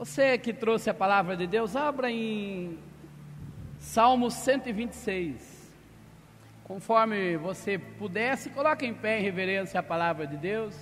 Você 0.00 0.38
que 0.38 0.54
trouxe 0.54 0.88
a 0.88 0.94
palavra 0.94 1.36
de 1.36 1.46
Deus, 1.46 1.76
abra 1.76 2.10
em 2.10 2.78
Salmo 3.78 4.30
126. 4.30 5.70
Conforme 6.64 7.36
você 7.36 7.78
pudesse, 7.78 8.48
coloque 8.48 8.86
em 8.86 8.94
pé 8.94 9.18
em 9.18 9.22
reverência 9.22 9.78
a 9.78 9.82
palavra 9.82 10.26
de 10.26 10.38
Deus. 10.38 10.74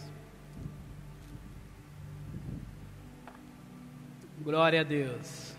Glória 4.40 4.82
a 4.82 4.84
Deus. 4.84 5.52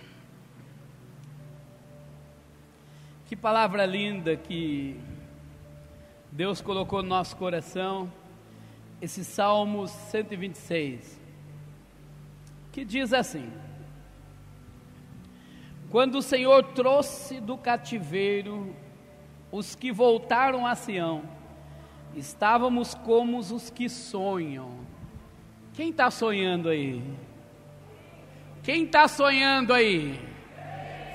Que 3.28 3.36
palavra 3.36 3.86
linda 3.86 4.38
que 4.38 4.98
Deus 6.32 6.62
colocou 6.62 7.04
no 7.04 7.10
nosso 7.10 7.36
coração. 7.36 8.10
Esse 9.02 9.26
Salmo 9.26 9.86
126 9.86 11.18
que 12.80 12.86
diz 12.86 13.11
assim: 13.11 13.52
Quando 15.89 16.19
o 16.19 16.21
Senhor 16.21 16.64
trouxe 16.64 17.42
do 17.42 17.57
cativeiro 17.57 18.74
os 19.52 19.75
que 19.75 19.92
voltaram 19.92 20.65
a 20.65 20.75
Sião, 20.75 21.24
estávamos 22.15 22.96
como 22.96 23.38
os 23.38 23.69
que 23.69 23.89
sonham. 23.89 24.79
Quem 25.74 25.89
está 25.89 26.10
sonhando 26.10 26.69
aí? 26.69 27.04
Quem 28.64 28.86
está 28.86 29.10
sonhando 29.10 29.74
aí? 29.74 30.18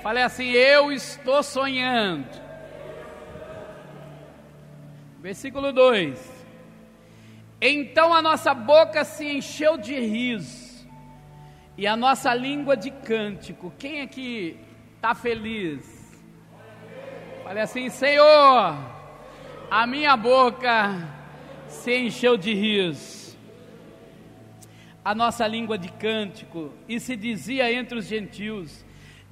Falei 0.03 0.21
assim: 0.21 0.51
Eu 0.51 0.91
estou 0.91 1.41
sonhando. 1.41 2.29
Versículo 5.19 5.73
2: 5.73 6.45
Então 7.59 8.13
a 8.13 8.21
nossa 8.21 8.53
boca 8.53 9.03
se 9.03 9.25
encheu 9.25 9.77
de 9.77 9.99
riso 9.99 10.64
e 11.77 11.85
a 11.85 11.95
nossa 11.95 12.33
língua 12.33 12.77
de 12.77 12.91
cântico. 12.91 13.73
Quem 13.77 14.01
aqui 14.01 14.57
está 14.95 15.13
feliz? 15.13 15.95
Fale 17.43 17.59
assim, 17.59 17.89
Senhor, 17.89 18.75
a 19.69 19.85
minha 19.85 20.15
boca 20.15 21.07
se 21.67 21.95
encheu 21.95 22.37
de 22.37 22.53
riso. 22.53 23.37
A 25.03 25.13
nossa 25.13 25.45
língua 25.45 25.77
de 25.77 25.91
cântico, 25.91 26.73
e 26.89 26.99
se 26.99 27.15
dizia 27.15 27.71
entre 27.71 27.99
os 27.99 28.07
gentios: 28.07 28.83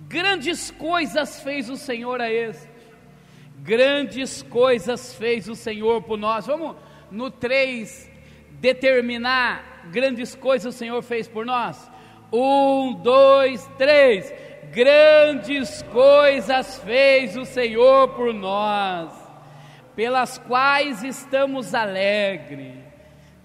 Grandes 0.01 0.69
coisas 0.69 1.41
fez 1.41 1.67
o 1.67 1.75
Senhor 1.75 2.21
a 2.21 2.31
este, 2.31 2.69
grandes 3.57 4.43
coisas 4.43 5.15
fez 5.15 5.47
o 5.49 5.55
Senhor 5.55 6.03
por 6.03 6.19
nós. 6.19 6.45
Vamos 6.45 6.75
no 7.09 7.31
3 7.31 8.11
determinar 8.51 9.89
grandes 9.91 10.35
coisas 10.35 10.75
o 10.75 10.77
Senhor 10.77 11.01
fez 11.01 11.27
por 11.27 11.43
nós? 11.43 11.91
Um, 12.33 12.93
dois, 12.93 13.69
três. 13.77 14.33
Grandes 14.71 15.83
coisas 15.83 16.79
fez 16.79 17.37
o 17.37 17.45
Senhor 17.45 18.07
por 18.15 18.33
nós, 18.33 19.13
pelas 19.95 20.39
quais 20.39 21.03
estamos 21.03 21.75
alegres. 21.75 22.73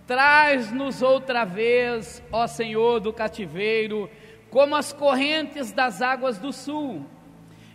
Traz-nos 0.07 1.03
outra 1.03 1.45
vez, 1.45 2.23
ó 2.33 2.47
Senhor, 2.47 2.99
do 2.99 3.13
cativeiro, 3.13 4.09
como 4.49 4.75
as 4.75 4.91
correntes 4.91 5.71
das 5.71 6.01
águas 6.01 6.39
do 6.39 6.51
sul. 6.51 7.05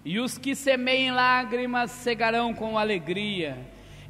E 0.04 0.20
os 0.20 0.40
que 0.40 0.56
semeiem 0.56 1.12
lágrimas 1.12 1.92
cegarão 1.92 2.56
com 2.56 2.76
alegria. 2.76 3.56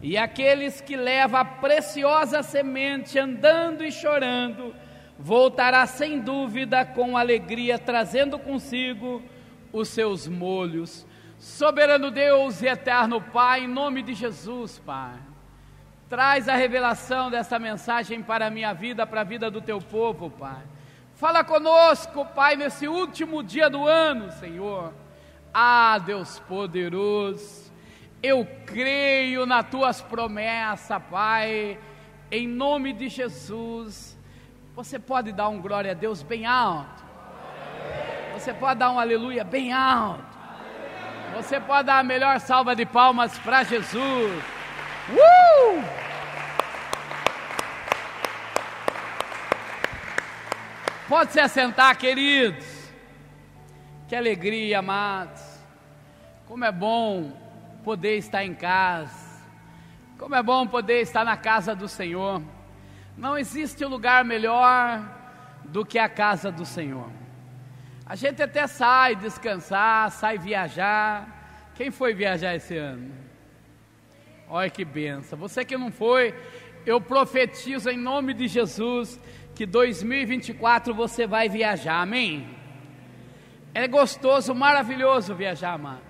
E 0.01 0.17
aqueles 0.17 0.79
que 0.79 0.95
levam 0.95 1.41
a 1.41 1.45
preciosa 1.45 2.41
semente 2.41 3.19
andando 3.19 3.83
e 3.83 3.91
chorando, 3.91 4.73
voltará 5.17 5.85
sem 5.85 6.19
dúvida 6.19 6.85
com 6.85 7.17
alegria, 7.17 7.77
trazendo 7.77 8.39
consigo 8.39 9.21
os 9.71 9.89
seus 9.89 10.27
molhos. 10.27 11.05
Soberano 11.37 12.09
Deus 12.09 12.61
e 12.61 12.67
eterno 12.67 13.21
Pai, 13.21 13.65
em 13.65 13.67
nome 13.67 14.01
de 14.01 14.13
Jesus, 14.13 14.79
Pai, 14.79 15.17
traz 16.09 16.47
a 16.47 16.55
revelação 16.55 17.29
dessa 17.29 17.59
mensagem 17.59 18.21
para 18.21 18.47
a 18.47 18.49
minha 18.49 18.73
vida, 18.73 19.05
para 19.05 19.21
a 19.21 19.25
vida 19.25 19.51
do 19.51 19.61
teu 19.61 19.79
povo, 19.79 20.29
Pai. 20.29 20.61
Fala 21.15 21.43
conosco, 21.43 22.25
Pai, 22.27 22.55
nesse 22.55 22.87
último 22.87 23.43
dia 23.43 23.69
do 23.69 23.87
ano, 23.87 24.31
Senhor. 24.33 24.93
Ah, 25.53 25.99
Deus 25.99 26.39
poderoso, 26.39 27.71
eu 28.21 28.47
creio 28.65 29.45
nas 29.45 29.69
tuas 29.69 30.01
promessas, 30.01 31.01
Pai, 31.11 31.77
em 32.31 32.47
nome 32.47 32.93
de 32.93 33.09
Jesus 33.09 34.17
você 34.75 34.97
pode 34.97 35.31
dar 35.31 35.49
um 35.49 35.61
glória 35.61 35.91
a 35.91 35.93
Deus 35.93 36.23
bem 36.23 36.45
alto. 36.45 37.03
Você 38.33 38.51
pode 38.53 38.79
dar 38.79 38.91
um 38.91 38.99
aleluia 38.99 39.43
bem 39.43 39.71
alto. 39.71 40.33
Você 41.35 41.59
pode 41.59 41.87
dar 41.87 41.99
a 41.99 42.03
melhor 42.03 42.39
salva 42.39 42.75
de 42.75 42.85
palmas 42.85 43.37
para 43.39 43.63
Jesus. 43.63 44.43
Uh! 45.09 45.83
Pode 51.07 51.31
se 51.31 51.39
assentar, 51.39 51.95
queridos. 51.97 52.65
Que 54.07 54.15
alegria, 54.15 54.79
amados. 54.79 55.43
Como 56.47 56.65
é 56.65 56.71
bom 56.71 57.31
poder 57.83 58.17
estar 58.17 58.43
em 58.43 58.55
casa. 58.55 59.43
Como 60.17 60.33
é 60.33 60.41
bom 60.41 60.65
poder 60.65 61.01
estar 61.01 61.23
na 61.23 61.37
casa 61.37 61.75
do 61.75 61.87
Senhor. 61.87 62.41
Não 63.17 63.37
existe 63.37 63.85
lugar 63.85 64.25
melhor 64.25 65.03
do 65.65 65.85
que 65.85 65.99
a 65.99 66.09
casa 66.09 66.51
do 66.51 66.65
Senhor. 66.65 67.09
A 68.05 68.15
gente 68.15 68.41
até 68.41 68.67
sai 68.67 69.15
descansar, 69.15 70.11
sai 70.11 70.37
viajar. 70.37 71.71
Quem 71.75 71.89
foi 71.89 72.13
viajar 72.13 72.55
esse 72.55 72.75
ano? 72.75 73.11
Olha 74.49 74.69
que 74.69 74.83
benção. 74.83 75.39
Você 75.39 75.63
que 75.63 75.77
não 75.77 75.91
foi, 75.91 76.35
eu 76.85 76.99
profetizo 76.99 77.89
em 77.89 77.97
nome 77.97 78.33
de 78.33 78.47
Jesus 78.47 79.19
que 79.55 79.65
2024 79.65 80.93
você 80.93 81.25
vai 81.25 81.47
viajar. 81.47 82.01
Amém? 82.01 82.47
É 83.73 83.87
gostoso, 83.87 84.53
maravilhoso 84.53 85.33
viajar, 85.33 85.77
mano. 85.77 86.01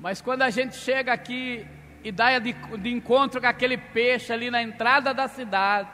Mas 0.00 0.20
quando 0.20 0.42
a 0.42 0.50
gente 0.50 0.76
chega 0.76 1.12
aqui 1.12 1.66
e 2.02 2.10
dá 2.10 2.38
de, 2.38 2.52
de 2.52 2.90
encontro 2.90 3.40
com 3.40 3.46
aquele 3.46 3.76
peixe 3.76 4.32
ali 4.32 4.50
na 4.50 4.62
entrada 4.62 5.12
da 5.12 5.28
cidade, 5.28 5.88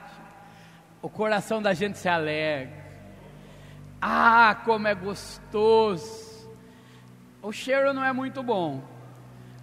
o 1.06 1.08
coração 1.08 1.62
da 1.62 1.72
gente 1.72 1.98
se 1.98 2.08
alegra. 2.08 2.84
Ah, 4.02 4.56
como 4.64 4.88
é 4.88 4.94
gostoso! 4.94 6.50
O 7.40 7.52
cheiro 7.52 7.94
não 7.94 8.04
é 8.04 8.12
muito 8.12 8.42
bom 8.42 8.82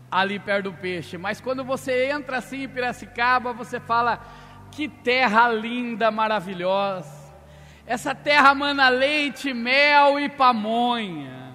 ali 0.09 0.39
perto 0.39 0.71
do 0.71 0.73
peixe, 0.77 1.17
mas 1.17 1.41
quando 1.41 1.61
você 1.61 2.09
entra 2.09 2.37
assim 2.37 2.63
em 2.63 2.69
Piracicaba, 2.69 3.51
você 3.51 3.77
fala: 3.77 4.21
que 4.71 4.87
terra 4.87 5.49
linda, 5.49 6.09
maravilhosa. 6.09 7.11
Essa 7.85 8.15
terra 8.15 8.55
mana 8.55 8.87
leite, 8.87 9.53
mel 9.53 10.17
e 10.17 10.29
pamonha. 10.29 11.53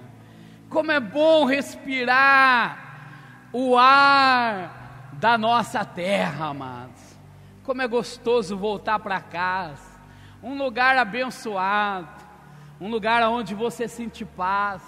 Como 0.69 0.91
é 0.91 0.99
bom 0.99 1.45
respirar 1.45 2.77
o 3.51 3.75
ar 3.75 5.09
da 5.13 5.35
nossa 5.35 5.83
terra, 5.83 6.49
amados. 6.49 6.88
Como 7.69 7.83
é 7.83 7.87
gostoso 7.87 8.57
voltar 8.57 8.97
para 8.97 9.21
casa, 9.21 10.01
um 10.41 10.57
lugar 10.57 10.97
abençoado, 10.97 12.09
um 12.81 12.89
lugar 12.89 13.21
onde 13.29 13.53
você 13.53 13.87
sente 13.87 14.25
paz, 14.25 14.81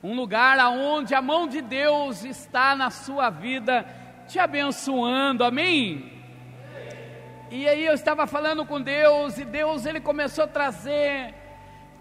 um 0.00 0.14
lugar 0.14 0.56
onde 0.68 1.16
a 1.16 1.20
mão 1.20 1.48
de 1.48 1.60
Deus 1.60 2.22
está 2.22 2.76
na 2.76 2.90
sua 2.90 3.28
vida, 3.28 3.84
te 4.28 4.38
abençoando, 4.38 5.42
amém? 5.42 6.22
E 7.50 7.66
aí 7.66 7.84
eu 7.84 7.94
estava 7.94 8.24
falando 8.24 8.64
com 8.64 8.80
Deus, 8.80 9.36
e 9.38 9.44
Deus 9.44 9.84
ele 9.84 10.00
começou 10.00 10.44
a 10.44 10.46
trazer 10.46 11.34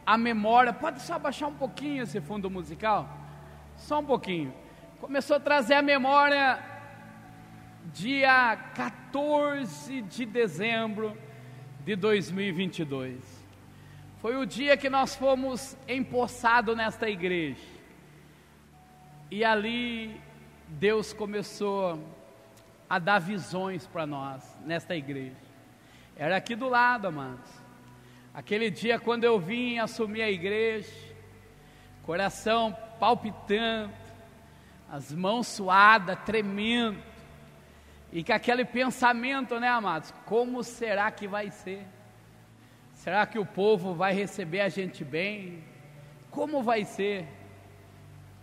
a 0.05 0.19
memória. 0.19 0.71
Pode 0.71 1.01
só 1.01 1.17
baixar 1.17 1.47
um 1.47 1.55
pouquinho 1.55 2.03
esse 2.03 2.21
fundo 2.21 2.47
musical? 2.47 3.09
Só 3.75 4.01
um 4.01 4.05
pouquinho. 4.05 4.53
Começou 5.01 5.37
a 5.37 5.39
trazer 5.39 5.73
a 5.73 5.81
memória 5.81 6.74
dia 7.93 8.55
14 8.75 10.01
de 10.01 10.25
dezembro 10.25 11.15
de 11.83 11.95
2022. 11.95 13.21
Foi 14.19 14.35
o 14.35 14.45
dia 14.45 14.75
que 14.75 14.89
nós 14.89 15.15
fomos 15.15 15.77
empossados 15.87 16.75
nesta 16.75 17.09
igreja. 17.09 17.61
E 19.29 19.43
ali 19.43 20.19
Deus 20.67 21.13
começou 21.13 22.03
a 22.89 22.97
dar 22.97 23.19
visões 23.19 23.85
para 23.85 24.05
nós 24.05 24.43
nesta 24.65 24.95
igreja. 24.95 25.35
Era 26.15 26.37
aqui 26.37 26.55
do 26.55 26.69
lado, 26.69 27.07
amados. 27.07 27.49
Aquele 28.33 28.69
dia 28.69 28.99
quando 28.99 29.23
eu 29.23 29.39
vim 29.39 29.77
assumir 29.77 30.21
a 30.21 30.31
igreja, 30.31 30.91
coração 32.03 32.75
palpitando, 32.99 33.93
as 34.89 35.11
mãos 35.11 35.47
suadas, 35.47 36.17
tremendo 36.25 37.14
e 38.11 38.23
que 38.23 38.31
aquele 38.31 38.65
pensamento, 38.65 39.59
né, 39.59 39.67
amados? 39.67 40.13
Como 40.25 40.63
será 40.63 41.11
que 41.11 41.27
vai 41.27 41.51
ser? 41.51 41.85
Será 42.93 43.25
que 43.25 43.37
o 43.37 43.45
povo 43.45 43.93
vai 43.93 44.13
receber 44.13 44.61
a 44.61 44.69
gente 44.69 45.03
bem? 45.03 45.63
como 46.35 46.61
vai 46.61 46.83
ser, 46.83 47.25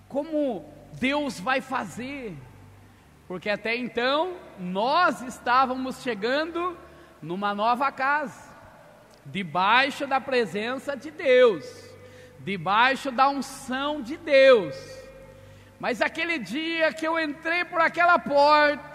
como 0.09 0.65
Deus 0.95 1.39
vai 1.39 1.61
fazer, 1.61 2.35
porque 3.29 3.51
até 3.51 3.77
então 3.77 4.35
nós 4.59 5.21
estávamos 5.21 6.03
chegando 6.03 6.77
numa 7.21 7.55
nova 7.55 7.93
casa, 7.93 8.51
debaixo 9.27 10.07
da 10.07 10.19
presença 10.19 10.97
de 10.97 11.11
Deus, 11.11 11.67
debaixo 12.41 13.13
da 13.13 13.29
unção 13.29 14.01
de 14.01 14.17
Deus. 14.17 14.75
Mas 15.79 16.01
aquele 16.01 16.39
dia 16.39 16.95
que 16.95 17.07
eu 17.07 17.21
entrei 17.21 17.63
por 17.67 17.81
aquela 17.81 18.19
porta, 18.19 18.92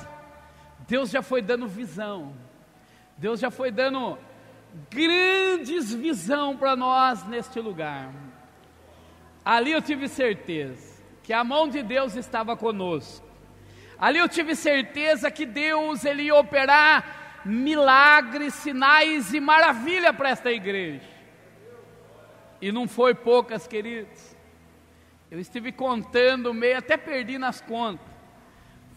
Deus 0.88 1.10
já 1.10 1.22
foi 1.22 1.42
dando 1.42 1.68
visão, 1.68 2.34
Deus 3.18 3.40
já 3.40 3.52
foi 3.52 3.72
dando 3.72 4.18
grandes 4.90 5.94
visão 5.94 6.56
para 6.56 6.76
nós 6.76 7.26
neste 7.28 7.60
lugar. 7.60 8.14
Ali 9.44 9.72
eu 9.72 9.82
tive 9.82 10.08
certeza 10.08 11.02
que 11.24 11.34
a 11.34 11.44
mão 11.44 11.68
de 11.68 11.82
Deus 11.82 12.16
estava 12.16 12.56
conosco. 12.56 13.26
Ali 14.00 14.20
eu 14.20 14.30
tive 14.30 14.56
certeza 14.56 15.32
que 15.32 15.46
Deus 15.46 16.06
ele 16.06 16.24
ia 16.24 16.36
operar 16.36 17.42
milagres, 17.44 18.54
sinais 18.54 19.34
e 19.34 19.40
maravilha 19.40 20.14
para 20.14 20.30
esta 20.30 20.52
igreja. 20.52 21.08
E 22.62 22.72
não 22.72 22.88
foi 22.88 23.14
poucas, 23.14 23.68
queridos. 23.68 24.36
Eu 25.30 25.40
estive 25.40 25.72
contando 25.72 26.54
meio, 26.54 26.78
até 26.78 26.96
perdi 26.96 27.38
nas 27.38 27.60
contas. 27.60 28.07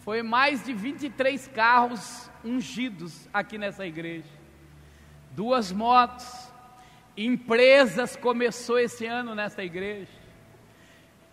Foi 0.01 0.21
mais 0.21 0.63
de 0.65 0.73
23 0.73 1.47
carros 1.47 2.29
ungidos 2.43 3.27
aqui 3.33 3.57
nessa 3.57 3.85
igreja. 3.85 4.29
Duas 5.31 5.71
motos, 5.71 6.27
empresas 7.15 8.15
começou 8.15 8.77
esse 8.79 9.05
ano 9.05 9.33
nesta 9.33 9.63
igreja 9.63 10.21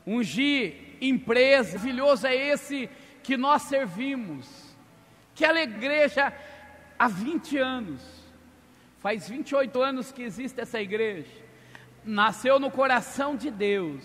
ungir 0.08 0.96
empresa, 1.02 1.76
maravilhoso 1.76 2.26
é 2.26 2.34
esse 2.34 2.88
que 3.22 3.36
nós 3.36 3.62
servimos. 3.62 4.48
Que 5.34 5.44
a 5.44 5.62
igreja 5.62 6.32
há 6.98 7.06
20 7.06 7.58
anos, 7.58 8.00
faz 8.98 9.28
28 9.28 9.82
anos 9.82 10.10
que 10.10 10.22
existe 10.22 10.60
essa 10.60 10.80
igreja, 10.80 11.30
nasceu 12.04 12.58
no 12.58 12.70
coração 12.70 13.36
de 13.36 13.50
Deus. 13.50 14.02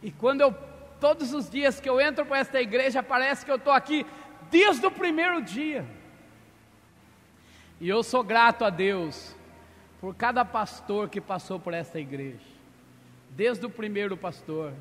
E 0.00 0.12
quando 0.12 0.42
eu, 0.42 0.54
todos 1.00 1.32
os 1.32 1.48
dias 1.48 1.80
que 1.80 1.88
eu 1.88 2.00
entro 2.00 2.26
para 2.26 2.38
esta 2.38 2.60
igreja, 2.60 3.02
parece 3.02 3.44
que 3.44 3.50
eu 3.50 3.56
estou 3.56 3.72
aqui 3.72 4.06
desde 4.50 4.84
o 4.86 4.90
primeiro 4.90 5.40
dia. 5.42 5.86
E 7.80 7.88
eu 7.88 8.02
sou 8.02 8.22
grato 8.22 8.64
a 8.64 8.70
Deus 8.70 9.34
por 10.00 10.14
cada 10.14 10.44
pastor 10.44 11.08
que 11.08 11.20
passou 11.20 11.58
por 11.58 11.72
esta 11.72 11.98
igreja, 11.98 12.46
desde 13.30 13.64
o 13.64 13.70
primeiro 13.70 14.16
pastor. 14.16 14.72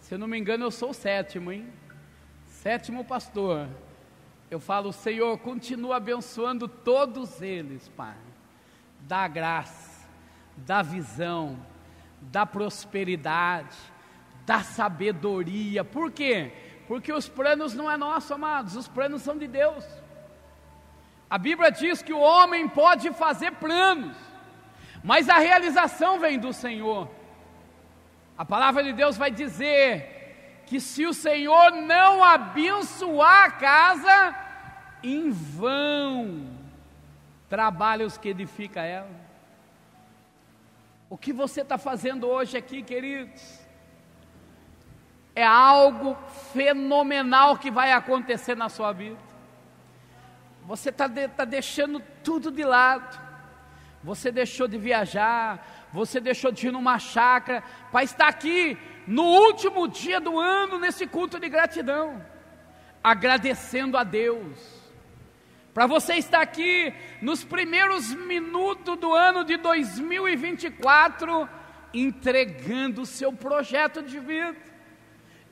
Se 0.00 0.14
eu 0.14 0.18
não 0.18 0.26
me 0.26 0.38
engano, 0.38 0.64
eu 0.64 0.70
sou 0.70 0.90
o 0.90 0.94
sétimo, 0.94 1.52
hein? 1.52 1.72
Sétimo 2.46 3.04
pastor. 3.04 3.68
Eu 4.50 4.58
falo, 4.58 4.92
Senhor, 4.92 5.38
continua 5.38 5.96
abençoando 5.96 6.66
todos 6.66 7.40
eles, 7.40 7.88
Pai. 7.90 8.16
Da 9.00 9.26
graça, 9.26 10.06
da 10.56 10.82
visão, 10.82 11.58
da 12.20 12.44
prosperidade, 12.44 13.76
da 14.46 14.60
sabedoria. 14.60 15.84
Por 15.84 16.10
quê? 16.10 16.52
Porque 16.86 17.12
os 17.12 17.28
planos 17.28 17.74
não 17.74 17.90
é 17.90 17.96
nosso, 17.96 18.34
amados, 18.34 18.76
os 18.76 18.88
planos 18.88 19.22
são 19.22 19.36
de 19.36 19.46
Deus. 19.46 19.84
A 21.30 21.38
Bíblia 21.38 21.70
diz 21.70 22.02
que 22.02 22.12
o 22.12 22.18
homem 22.18 22.68
pode 22.68 23.10
fazer 23.12 23.52
planos, 23.52 24.16
mas 25.02 25.28
a 25.28 25.38
realização 25.38 26.18
vem 26.18 26.38
do 26.38 26.52
Senhor. 26.52 27.08
A 28.36 28.44
palavra 28.44 28.82
de 28.82 28.92
Deus 28.92 29.16
vai 29.16 29.30
dizer 29.30 30.62
que 30.66 30.80
se 30.80 31.06
o 31.06 31.14
Senhor 31.14 31.72
não 31.72 32.22
abençoar 32.22 33.44
a 33.44 33.50
casa, 33.50 34.36
em 35.02 35.30
vão 35.30 36.62
trabalha 37.52 38.06
os 38.06 38.16
que 38.16 38.30
edifica 38.30 38.80
ela. 38.80 39.10
O 41.10 41.18
que 41.18 41.34
você 41.34 41.60
está 41.60 41.76
fazendo 41.76 42.26
hoje 42.26 42.56
aqui, 42.56 42.82
queridos, 42.82 43.60
é 45.34 45.44
algo 45.44 46.16
fenomenal 46.52 47.56
que 47.56 47.70
vai 47.70 47.92
acontecer 47.92 48.54
na 48.56 48.68
sua 48.68 48.92
vida. 48.92 49.18
Você 50.64 50.90
está 50.90 51.06
de, 51.06 51.28
tá 51.28 51.44
deixando 51.44 52.00
tudo 52.22 52.50
de 52.50 52.64
lado, 52.64 53.20
você 54.02 54.30
deixou 54.30 54.68
de 54.68 54.78
viajar, 54.78 55.88
você 55.92 56.20
deixou 56.20 56.52
de 56.52 56.68
ir 56.68 56.70
numa 56.70 56.98
chácara 56.98 57.62
para 57.90 58.04
estar 58.04 58.28
aqui 58.28 58.78
no 59.06 59.24
último 59.24 59.88
dia 59.88 60.20
do 60.20 60.38
ano, 60.38 60.78
nesse 60.78 61.06
culto 61.06 61.40
de 61.40 61.48
gratidão, 61.48 62.24
agradecendo 63.02 63.96
a 63.96 64.04
Deus. 64.04 64.82
Para 65.74 65.86
você 65.86 66.14
estar 66.14 66.42
aqui 66.42 66.92
nos 67.20 67.42
primeiros 67.42 68.14
minutos 68.14 68.98
do 68.98 69.14
ano 69.14 69.42
de 69.42 69.56
2024, 69.56 71.48
entregando 71.94 73.02
o 73.02 73.06
seu 73.06 73.32
projeto 73.32 74.02
de 74.02 74.18
vida, 74.18 74.71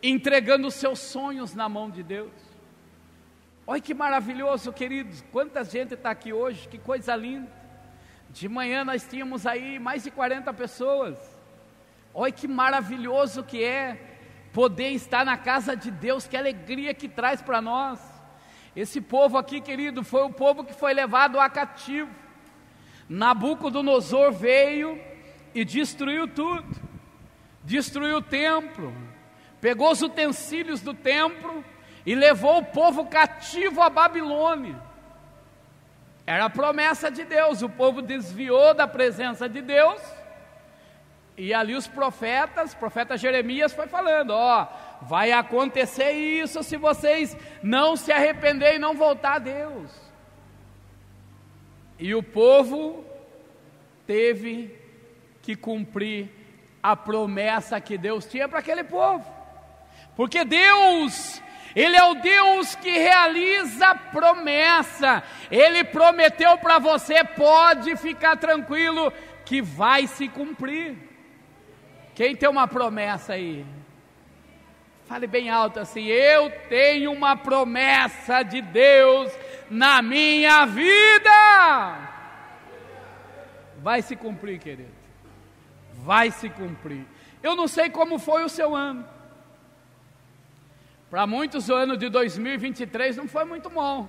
entregando 0.02 0.69
os 0.69 0.75
seus 0.75 0.99
sonhos 0.99 1.55
na 1.55 1.69
mão 1.69 1.91
de 1.91 2.02
Deus. 2.02 2.32
Olha 3.67 3.81
que 3.81 3.94
maravilhoso, 3.94 4.73
queridos. 4.73 5.25
Quanta 5.31 5.62
gente 5.62 5.94
está 5.94 6.11
aqui 6.11 6.32
hoje, 6.32 6.67
que 6.69 6.79
coisa 6.79 7.14
linda. 7.14 7.50
De 8.31 8.49
manhã 8.49 8.85
nós 8.85 9.06
tínhamos 9.06 9.47
aí 9.47 9.79
mais 9.79 10.05
de 10.05 10.11
40 10.11 10.52
pessoas. 10.55 11.19
Olha 12.12 12.32
que 12.32 12.49
maravilhoso 12.49 13.44
que 13.44 13.62
é 13.62 14.11
poder 14.52 14.91
estar 14.91 15.25
na 15.25 15.37
casa 15.37 15.76
de 15.76 15.91
Deus, 15.91 16.26
que 16.26 16.37
alegria 16.37 16.94
que 16.94 17.08
traz 17.08 17.41
para 17.41 17.61
nós. 17.61 18.00
Esse 18.75 19.00
povo 19.00 19.37
aqui, 19.37 19.61
querido, 19.61 20.02
foi 20.02 20.23
o 20.23 20.31
povo 20.31 20.64
que 20.64 20.73
foi 20.73 20.94
levado 20.94 21.38
a 21.38 21.49
cativo. 21.49 22.11
Nabucodonosor 23.08 24.32
veio 24.32 25.00
e 25.55 25.64
destruiu 25.64 26.29
tudo. 26.29 26.91
Destruiu 27.64 28.19
o 28.19 28.23
templo, 28.23 28.93
pegou 29.60 29.90
os 29.90 30.02
utensílios 30.02 30.80
do 30.80 30.94
templo 30.94 31.64
e 32.06 32.14
levou 32.14 32.58
o 32.58 32.64
povo 32.64 33.06
cativo 33.06 33.82
à 33.82 33.90
Babilônia. 33.90 34.76
Era 36.26 36.46
a 36.46 36.50
promessa 36.50 37.10
de 37.10 37.24
Deus, 37.24 37.62
o 37.62 37.68
povo 37.68 38.00
desviou 38.00 38.72
da 38.72 38.86
presença 38.86 39.48
de 39.48 39.60
Deus. 39.60 40.00
E 41.36 41.54
ali 41.54 41.74
os 41.74 41.88
profetas, 41.88 42.74
profeta 42.74 43.16
Jeremias 43.16 43.72
foi 43.72 43.86
falando, 43.86 44.30
ó, 44.30 44.68
vai 45.02 45.32
acontecer 45.32 46.12
isso 46.12 46.62
se 46.62 46.76
vocês 46.76 47.37
não 47.62 47.96
se 47.96 48.12
arrepender 48.12 48.75
e 48.75 48.78
não 48.78 48.94
voltar 48.94 49.35
a 49.35 49.38
Deus. 49.38 49.90
E 51.99 52.14
o 52.14 52.23
povo 52.23 53.04
teve 54.06 54.78
que 55.42 55.56
cumprir 55.56 56.30
a 56.82 56.94
promessa 56.94 57.80
que 57.80 57.99
Deus 57.99 58.25
tinha 58.26 58.49
para 58.49 58.58
aquele 58.58 58.85
povo. 58.85 59.39
Porque 60.20 60.44
Deus 60.44 61.40
ele 61.74 61.96
é 61.96 62.04
o 62.04 62.14
Deus 62.14 62.74
que 62.74 62.90
realiza 62.90 63.94
promessa. 63.94 65.22
Ele 65.50 65.82
prometeu 65.82 66.58
para 66.58 66.78
você, 66.78 67.24
pode 67.24 67.96
ficar 67.96 68.36
tranquilo 68.36 69.10
que 69.46 69.62
vai 69.62 70.06
se 70.06 70.28
cumprir. 70.28 70.94
Quem 72.14 72.36
tem 72.36 72.50
uma 72.50 72.68
promessa 72.68 73.32
aí? 73.32 73.64
Fale 75.06 75.26
bem 75.26 75.48
alto 75.48 75.80
assim: 75.80 76.04
Eu 76.04 76.50
tenho 76.68 77.12
uma 77.12 77.34
promessa 77.34 78.42
de 78.42 78.60
Deus 78.60 79.32
na 79.70 80.02
minha 80.02 80.66
vida. 80.66 81.98
Vai 83.78 84.02
se 84.02 84.14
cumprir, 84.16 84.58
querido. 84.58 84.92
Vai 85.94 86.30
se 86.30 86.50
cumprir. 86.50 87.06
Eu 87.42 87.56
não 87.56 87.66
sei 87.66 87.88
como 87.88 88.18
foi 88.18 88.44
o 88.44 88.50
seu 88.50 88.76
ano. 88.76 89.10
Para 91.11 91.26
muitos 91.26 91.69
o 91.69 91.75
ano 91.75 91.97
de 91.97 92.09
2023 92.09 93.17
não 93.17 93.26
foi 93.26 93.45
muito 93.45 93.69
bom. 93.69 94.09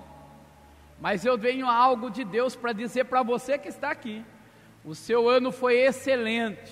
Mas 1.00 1.26
eu 1.26 1.36
venho 1.36 1.68
algo 1.68 2.12
de 2.12 2.24
Deus 2.24 2.56
para 2.56 2.74
dizer 2.74 3.06
para 3.06 3.24
você 3.24 3.58
que 3.58 3.68
está 3.68 3.90
aqui. 3.90 4.24
O 4.86 4.94
seu 4.94 5.28
ano 5.28 5.52
foi 5.52 5.80
excelente. 5.80 6.72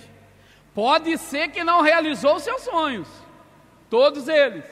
Pode 0.74 1.18
ser 1.18 1.50
que 1.50 1.64
não 1.64 1.82
realizou 1.82 2.36
os 2.36 2.44
seus 2.44 2.62
sonhos, 2.62 3.08
todos 3.90 4.28
eles, 4.28 4.66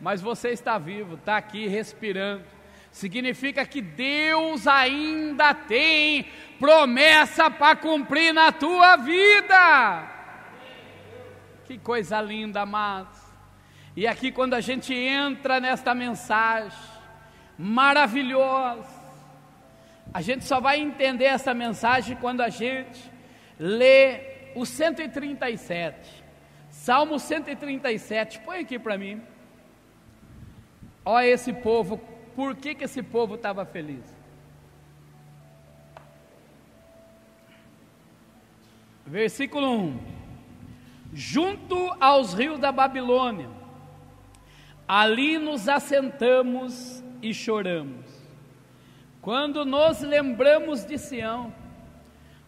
mas 0.00 0.22
você 0.22 0.48
está 0.48 0.78
vivo, 0.78 1.16
está 1.16 1.36
aqui 1.36 1.66
respirando. 1.68 2.44
Significa 2.90 3.66
que 3.66 3.82
Deus 3.82 4.66
ainda 4.66 5.52
tem 5.52 6.26
promessa 6.58 7.50
para 7.50 7.76
cumprir 7.76 8.32
na 8.32 8.50
tua 8.50 8.96
vida. 8.96 10.10
Que 11.66 11.76
coisa 11.76 12.18
linda, 12.22 12.62
amados. 12.62 13.25
E 13.96 14.06
aqui, 14.06 14.30
quando 14.30 14.52
a 14.52 14.60
gente 14.60 14.92
entra 14.92 15.58
nesta 15.58 15.94
mensagem 15.94 16.78
maravilhosa, 17.58 18.86
a 20.12 20.20
gente 20.20 20.44
só 20.44 20.60
vai 20.60 20.78
entender 20.78 21.24
essa 21.24 21.54
mensagem 21.54 22.14
quando 22.14 22.42
a 22.42 22.50
gente 22.50 23.10
lê 23.58 24.52
o 24.54 24.66
137. 24.66 26.24
Salmo 26.68 27.18
137, 27.18 28.40
põe 28.40 28.58
aqui 28.58 28.78
para 28.78 28.98
mim. 28.98 29.22
Olha 31.02 31.28
esse 31.28 31.54
povo, 31.54 31.96
por 32.34 32.54
que, 32.54 32.74
que 32.74 32.84
esse 32.84 33.02
povo 33.02 33.36
estava 33.36 33.64
feliz? 33.64 34.04
Versículo 39.06 39.70
1: 39.70 39.98
Junto 41.14 41.96
aos 41.98 42.34
rios 42.34 42.58
da 42.58 42.70
Babilônia, 42.70 43.48
ali 44.86 45.38
nos 45.38 45.68
assentamos 45.68 47.02
e 47.22 47.34
choramos. 47.34 48.06
Quando 49.20 49.64
nos 49.64 50.00
lembramos 50.00 50.84
de 50.84 50.96
Sião, 50.98 51.52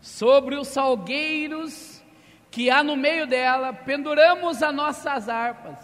sobre 0.01 0.55
os 0.55 0.69
salgueiros 0.69 2.03
que 2.51 2.71
há 2.71 2.83
no 2.83 2.97
meio 2.97 3.27
dela, 3.27 3.73
penduramos 3.73 4.63
as 4.63 4.75
nossas 4.75 5.29
harpas, 5.29 5.79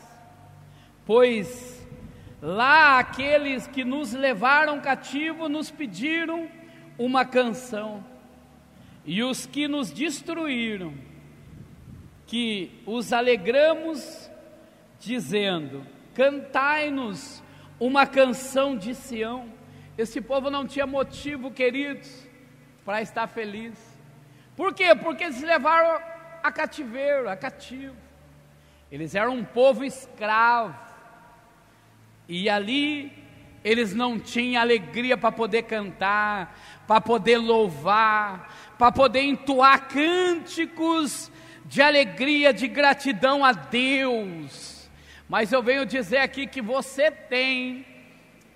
pois 1.04 1.86
lá 2.40 2.98
aqueles 2.98 3.66
que 3.66 3.84
nos 3.84 4.12
levaram 4.12 4.80
cativo 4.80 5.48
nos 5.48 5.70
pediram 5.70 6.48
uma 6.98 7.24
canção, 7.24 8.04
e 9.04 9.22
os 9.22 9.46
que 9.46 9.66
nos 9.66 9.90
destruíram, 9.90 10.94
que 12.26 12.70
os 12.86 13.12
alegramos, 13.12 14.30
dizendo: 14.98 15.84
Cantai-nos 16.14 17.42
uma 17.78 18.06
canção 18.06 18.76
de 18.76 18.94
Sião. 18.94 19.52
Esse 19.98 20.20
povo 20.20 20.50
não 20.50 20.66
tinha 20.66 20.86
motivo, 20.86 21.50
queridos, 21.50 22.26
para 22.84 23.02
estar 23.02 23.26
feliz. 23.26 23.74
Por 24.56 24.72
quê? 24.72 24.94
Porque 24.94 25.24
eles 25.24 25.42
levaram 25.42 26.00
a 26.42 26.52
cativeiro, 26.52 27.28
a 27.28 27.36
cativo. 27.36 27.96
Eles 28.90 29.14
eram 29.14 29.34
um 29.34 29.44
povo 29.44 29.84
escravo. 29.84 30.74
E 32.28 32.48
ali 32.48 33.12
eles 33.64 33.94
não 33.94 34.20
tinham 34.20 34.60
alegria 34.60 35.16
para 35.16 35.32
poder 35.32 35.62
cantar, 35.62 36.58
para 36.86 37.00
poder 37.00 37.38
louvar, 37.38 38.74
para 38.78 38.92
poder 38.92 39.22
entoar 39.22 39.88
cânticos 39.88 41.32
de 41.64 41.80
alegria, 41.80 42.52
de 42.52 42.68
gratidão 42.68 43.42
a 43.42 43.52
Deus. 43.52 44.73
Mas 45.28 45.52
eu 45.52 45.62
venho 45.62 45.86
dizer 45.86 46.18
aqui 46.18 46.46
que 46.46 46.60
você 46.60 47.10
tem 47.10 47.86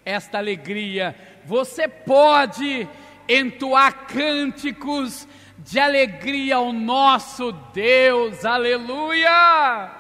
esta 0.05 0.39
alegria, 0.39 1.17
você 1.45 1.89
pode 1.89 2.89
entoar 3.29 4.07
cânticos 4.07 5.27
de 5.59 5.79
alegria 5.79 6.57
ao 6.57 6.73
nosso 6.73 7.53
Deus, 7.53 8.45
aleluia! 8.45 9.91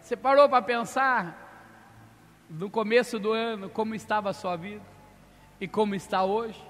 Você 0.00 0.16
parou 0.16 0.48
para 0.48 0.62
pensar 0.62 1.46
no 2.48 2.70
começo 2.70 3.18
do 3.18 3.32
ano 3.32 3.68
como 3.68 3.94
estava 3.94 4.30
a 4.30 4.32
sua 4.32 4.56
vida 4.56 4.84
e 5.60 5.66
como 5.66 5.94
está 5.94 6.22
hoje? 6.22 6.60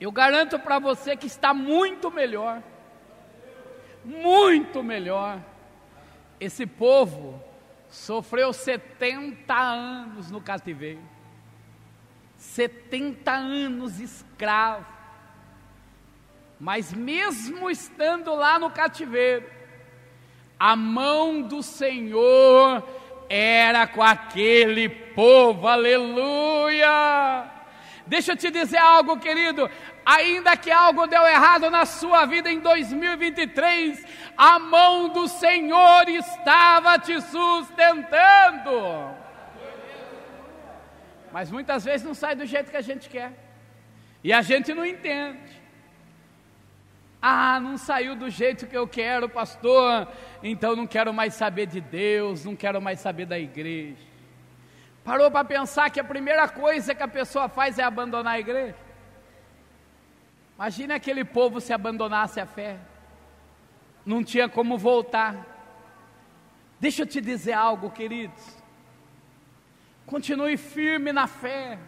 Eu 0.00 0.10
garanto 0.10 0.58
para 0.58 0.78
você 0.78 1.16
que 1.16 1.26
está 1.26 1.54
muito 1.54 2.10
melhor, 2.10 2.62
muito 4.04 4.82
melhor. 4.82 5.40
Esse 6.44 6.66
povo 6.66 7.42
sofreu 7.90 8.52
70 8.52 9.54
anos 9.54 10.30
no 10.30 10.40
cativeiro, 10.40 11.02
70 12.36 13.30
anos 13.30 14.00
escravo 14.00 14.92
mas 16.62 16.92
mesmo 16.92 17.68
estando 17.68 18.36
lá 18.36 18.56
no 18.56 18.70
cativeiro, 18.70 19.44
a 20.56 20.76
mão 20.76 21.42
do 21.42 21.60
Senhor 21.60 22.88
era 23.28 23.84
com 23.84 24.00
aquele 24.00 24.88
povo, 24.88 25.66
aleluia! 25.66 27.50
Deixa 28.06 28.30
eu 28.30 28.36
te 28.36 28.48
dizer 28.48 28.76
algo, 28.76 29.18
querido. 29.18 29.68
Ainda 30.04 30.56
que 30.56 30.70
algo 30.70 31.06
deu 31.06 31.22
errado 31.26 31.70
na 31.70 31.86
sua 31.86 32.26
vida 32.26 32.50
em 32.50 32.58
2023, 32.58 34.04
a 34.36 34.58
mão 34.58 35.08
do 35.08 35.28
Senhor 35.28 36.08
estava 36.08 36.98
te 36.98 37.20
sustentando. 37.20 39.14
Mas 41.32 41.50
muitas 41.50 41.84
vezes 41.84 42.06
não 42.06 42.14
sai 42.14 42.34
do 42.34 42.44
jeito 42.44 42.70
que 42.70 42.76
a 42.76 42.82
gente 42.82 43.08
quer, 43.08 43.32
e 44.22 44.32
a 44.32 44.42
gente 44.42 44.74
não 44.74 44.84
entende. 44.84 45.62
Ah, 47.20 47.60
não 47.60 47.78
saiu 47.78 48.16
do 48.16 48.28
jeito 48.28 48.66
que 48.66 48.76
eu 48.76 48.88
quero, 48.88 49.28
pastor, 49.28 50.08
então 50.42 50.74
não 50.74 50.88
quero 50.88 51.14
mais 51.14 51.34
saber 51.34 51.66
de 51.66 51.80
Deus, 51.80 52.44
não 52.44 52.56
quero 52.56 52.82
mais 52.82 52.98
saber 52.98 53.26
da 53.26 53.38
igreja. 53.38 54.02
Parou 55.04 55.30
para 55.30 55.44
pensar 55.44 55.88
que 55.90 56.00
a 56.00 56.04
primeira 56.04 56.48
coisa 56.48 56.94
que 56.94 57.02
a 57.02 57.08
pessoa 57.08 57.48
faz 57.48 57.78
é 57.78 57.84
abandonar 57.84 58.34
a 58.34 58.40
igreja? 58.40 58.74
Imagine 60.62 60.92
aquele 60.92 61.24
povo 61.24 61.60
se 61.60 61.72
abandonasse 61.72 62.38
a 62.38 62.46
fé, 62.46 62.78
não 64.06 64.22
tinha 64.22 64.48
como 64.48 64.78
voltar. 64.78 65.44
Deixa 66.78 67.02
eu 67.02 67.06
te 67.06 67.20
dizer 67.20 67.54
algo, 67.54 67.90
queridos. 67.90 68.62
Continue 70.06 70.56
firme 70.56 71.12
na 71.12 71.26
fé. 71.26 71.80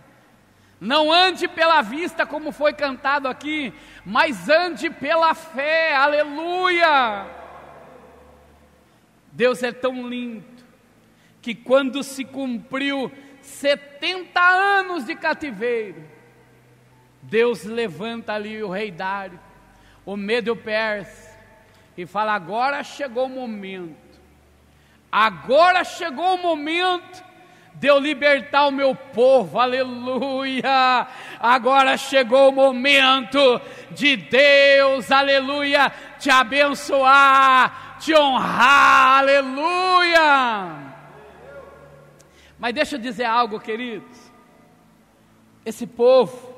Não 0.80 1.12
ande 1.12 1.46
pela 1.46 1.82
vista, 1.82 2.26
como 2.26 2.50
foi 2.50 2.72
cantado 2.72 3.28
aqui, 3.28 3.72
mas 4.04 4.48
ande 4.48 4.90
pela 4.90 5.34
fé, 5.34 5.94
aleluia. 5.94 7.28
Deus 9.30 9.62
é 9.62 9.70
tão 9.70 10.08
lindo, 10.08 10.64
que 11.40 11.54
quando 11.54 12.02
se 12.02 12.24
cumpriu 12.24 13.08
70 13.40 14.40
anos 14.40 15.04
de 15.04 15.14
cativeiro, 15.14 16.13
Deus 17.24 17.64
levanta 17.64 18.34
ali 18.34 18.62
o 18.62 18.70
rei 18.70 18.90
Dário, 18.90 19.40
o 20.04 20.16
Medo 20.16 20.54
Persa, 20.54 21.36
e 21.96 22.06
fala: 22.06 22.34
agora 22.34 22.82
chegou 22.82 23.26
o 23.26 23.30
momento, 23.30 24.20
agora 25.10 25.84
chegou 25.84 26.34
o 26.34 26.42
momento 26.42 27.24
de 27.74 27.88
eu 27.88 27.98
libertar 27.98 28.66
o 28.66 28.70
meu 28.70 28.94
povo, 28.94 29.58
aleluia. 29.58 31.08
Agora 31.40 31.96
chegou 31.96 32.50
o 32.50 32.52
momento 32.52 33.60
de 33.90 34.16
Deus, 34.16 35.10
aleluia, 35.10 35.92
te 36.18 36.30
abençoar, 36.30 37.96
te 37.98 38.14
honrar, 38.14 39.18
aleluia. 39.18 40.84
Mas 42.58 42.74
deixa 42.74 42.94
eu 42.96 43.00
dizer 43.00 43.24
algo, 43.24 43.58
queridos. 43.58 44.32
Esse 45.66 45.86
povo, 45.86 46.53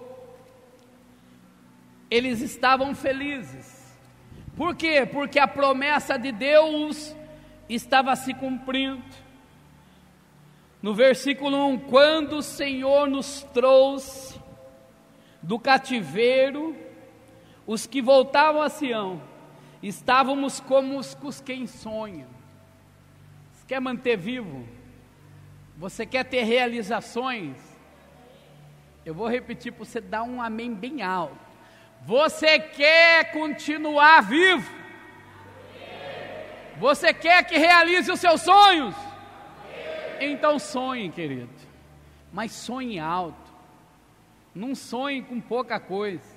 eles 2.10 2.40
estavam 2.40 2.94
felizes. 2.94 3.76
Por 4.56 4.74
quê? 4.74 5.04
Porque 5.04 5.38
a 5.38 5.46
promessa 5.46 6.18
de 6.18 6.32
Deus 6.32 7.14
estava 7.68 8.14
se 8.16 8.32
cumprindo. 8.32 9.04
No 10.82 10.94
versículo 10.94 11.68
1: 11.68 11.78
Quando 11.80 12.36
o 12.36 12.42
Senhor 12.42 13.08
nos 13.08 13.42
trouxe 13.52 14.40
do 15.42 15.58
cativeiro, 15.58 16.76
os 17.66 17.86
que 17.86 18.00
voltavam 18.00 18.62
a 18.62 18.68
Sião, 18.68 19.20
estávamos 19.82 20.60
como 20.60 20.98
os 20.98 21.40
quem 21.40 21.66
sonham. 21.66 22.28
Você 23.52 23.66
quer 23.66 23.80
manter 23.80 24.16
vivo? 24.16 24.66
Você 25.76 26.06
quer 26.06 26.24
ter 26.24 26.44
realizações? 26.44 27.56
Eu 29.04 29.14
vou 29.14 29.28
repetir 29.28 29.72
para 29.72 29.84
você 29.84 30.00
dar 30.00 30.22
um 30.22 30.40
amém 30.40 30.74
bem 30.74 31.02
alto. 31.02 31.45
Você 32.02 32.58
quer 32.58 33.32
continuar 33.32 34.22
vivo? 34.22 34.76
Você 36.78 37.12
quer 37.12 37.44
que 37.44 37.56
realize 37.56 38.10
os 38.10 38.20
seus 38.20 38.42
sonhos? 38.42 38.94
Então 40.20 40.58
sonhe, 40.58 41.10
querido, 41.10 41.50
mas 42.32 42.52
sonhe 42.52 42.98
alto, 42.98 43.52
não 44.54 44.74
sonhe 44.74 45.22
com 45.22 45.40
pouca 45.40 45.78
coisa. 45.78 46.36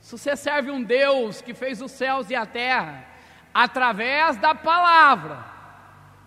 Se 0.00 0.12
você 0.16 0.36
serve 0.36 0.70
um 0.70 0.82
Deus 0.82 1.42
que 1.42 1.54
fez 1.54 1.80
os 1.82 1.90
céus 1.90 2.30
e 2.30 2.34
a 2.34 2.46
terra 2.46 3.04
através 3.52 4.36
da 4.36 4.54
palavra, 4.54 5.44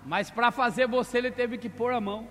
mas 0.06 0.30
para 0.30 0.52
fazer 0.52 0.88
você 0.88 1.18
ele 1.18 1.32
teve 1.32 1.58
que 1.58 1.70
pôr 1.70 1.94
a 1.94 2.00
mão, 2.00 2.28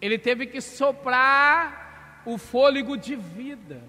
ele 0.00 0.18
teve 0.18 0.46
que 0.46 0.60
soprar 0.60 2.22
o 2.26 2.36
fôlego 2.36 2.96
de 2.96 3.16
vida. 3.16 3.82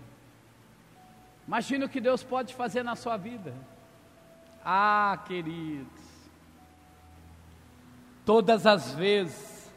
Imagina 1.47 1.85
o 1.85 1.89
que 1.89 1.99
Deus 1.99 2.23
pode 2.23 2.53
fazer 2.53 2.83
na 2.83 2.95
sua 2.95 3.17
vida. 3.17 3.53
Ah, 4.63 5.19
queridos, 5.27 6.13
Todas 8.25 8.65
as 8.65 8.93
vezes 8.93 9.71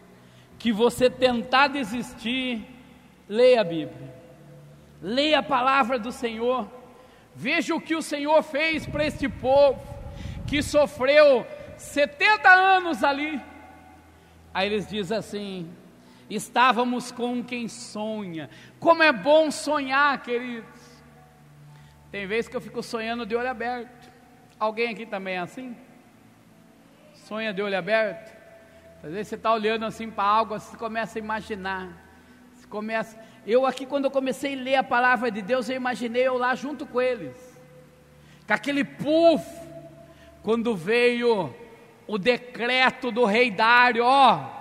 que 0.59 0.73
você 0.73 1.11
tentar 1.11 1.69
desistir, 1.69 2.65
leia 3.29 3.61
a 3.61 3.65
Bíblia, 3.65 4.15
leia 5.03 5.41
a 5.41 5.43
palavra 5.43 5.99
do 5.99 6.13
Senhor, 6.13 6.71
veja 7.35 7.75
o 7.75 7.81
que 7.81 7.97
o 7.97 8.03
Senhor 8.03 8.41
fez 8.43 8.87
para 8.87 9.05
este 9.05 9.29
povo, 9.29 9.83
que 10.47 10.63
sofreu 10.63 11.45
70 11.77 12.49
anos 12.49 13.03
ali. 13.03 13.41
Aí 14.55 14.69
eles 14.69 14.87
dizem 14.87 15.19
assim: 15.19 15.71
estávamos 16.31 17.11
com 17.11 17.43
quem 17.43 17.67
sonha. 17.67 18.49
Como 18.79 19.03
é 19.03 19.13
bom 19.13 19.51
sonhar, 19.51 20.23
queridos. 20.23 20.76
Tem 22.17 22.27
vezes 22.27 22.49
que 22.49 22.57
eu 22.57 22.63
fico 22.63 22.83
sonhando 22.83 23.27
de 23.27 23.37
olho 23.37 23.51
aberto. 23.51 24.11
Alguém 24.59 24.89
aqui 24.89 25.05
também 25.05 25.35
é 25.35 25.41
assim? 25.41 25.77
Sonha 27.13 27.53
de 27.53 27.61
olho 27.61 27.77
aberto? 27.77 28.35
Às 29.05 29.13
vezes 29.13 29.29
você 29.29 29.35
está 29.35 29.53
olhando 29.53 29.85
assim 29.85 30.11
para 30.11 30.25
algo, 30.25 30.59
você 30.59 30.75
começa 30.79 31.19
a 31.19 31.21
imaginar. 31.21 31.91
Você 32.55 32.67
começa. 32.69 33.23
Eu 33.47 33.67
aqui, 33.67 33.85
quando 33.85 34.07
eu 34.07 34.11
comecei 34.11 34.59
a 34.59 34.63
ler 34.63 34.77
a 34.77 34.83
palavra 34.83 35.31
de 35.31 35.43
Deus, 35.43 35.69
eu 35.69 35.77
imaginei 35.77 36.27
eu 36.27 36.39
lá 36.39 36.55
junto 36.55 36.87
com 36.87 37.03
eles. 37.03 37.37
Com 38.47 38.55
aquele 38.55 38.83
povo, 38.83 39.45
quando 40.43 40.75
veio 40.75 41.55
o 42.07 42.17
decreto 42.17 43.13
do 43.13 43.27
rei 43.27 43.51
Dário, 43.51 44.03
ó, 44.03 44.56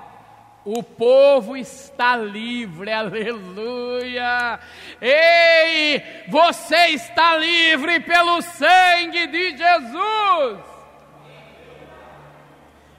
o 0.66 0.82
povo 0.82 1.56
está 1.56 2.18
livre, 2.18 2.92
aleluia. 2.92 4.60
Ei, 5.00 6.02
você 6.28 6.88
está 6.88 7.38
livre 7.38 8.00
pelo 8.00 8.42
sangue 8.42 9.28
de 9.28 9.56
Jesus. 9.56 10.60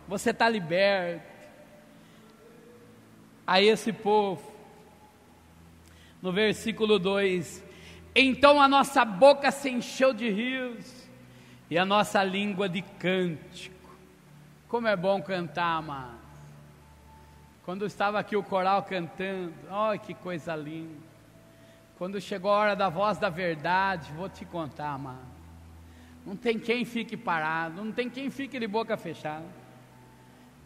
Você 0.07 0.31
está 0.31 0.49
liberto. 0.49 1.35
A 3.45 3.61
esse 3.61 3.93
povo, 3.93 4.53
no 6.23 6.33
versículo 6.33 7.01
2: 7.01 7.65
Então 8.15 8.61
a 8.61 8.69
nossa 8.69 9.05
boca 9.05 9.51
se 9.51 9.71
encheu 9.71 10.13
de 10.13 10.31
rios 10.31 11.09
e 11.69 11.77
a 11.77 11.85
nossa 11.85 12.23
língua 12.23 12.69
de 12.69 12.83
cântico. 12.83 13.75
Como 14.69 14.87
é 14.87 14.97
bom 14.97 15.21
cantar, 15.21 15.79
amado. 15.79 16.16
Quando 17.67 17.85
estava 17.85 18.21
aqui 18.21 18.37
o 18.37 18.45
coral 18.45 18.85
cantando, 18.85 19.53
olha 19.69 19.99
que 19.99 20.15
coisa 20.15 20.55
linda. 20.55 21.03
Quando 21.99 22.21
chegou 22.21 22.53
a 22.53 22.59
hora 22.59 22.77
da 22.77 22.89
voz 22.89 23.19
da 23.19 23.29
verdade, 23.29 24.13
vou 24.13 24.29
te 24.29 24.45
contar, 24.45 24.91
amado. 24.91 25.27
Não 26.25 26.37
tem 26.37 26.61
quem 26.61 26.85
fique 26.85 27.17
parado, 27.17 27.83
não 27.83 27.91
tem 27.91 28.09
quem 28.09 28.31
fique 28.31 28.61
de 28.61 28.69
boca 28.69 28.97
fechada. 28.97 29.45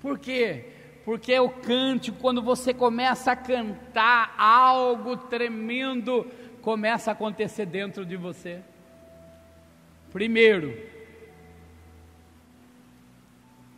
Por 0.02 0.18
quê? 0.18 0.74
Porque 1.02 1.38
o 1.38 1.48
cântico, 1.48 2.18
quando 2.18 2.42
você 2.42 2.74
começa 2.74 3.32
a 3.32 3.36
cantar, 3.36 4.34
algo 4.36 5.16
tremendo 5.16 6.30
começa 6.60 7.10
a 7.10 7.14
acontecer 7.14 7.64
dentro 7.64 8.04
de 8.04 8.18
você. 8.18 8.60
Primeiro, 10.12 10.78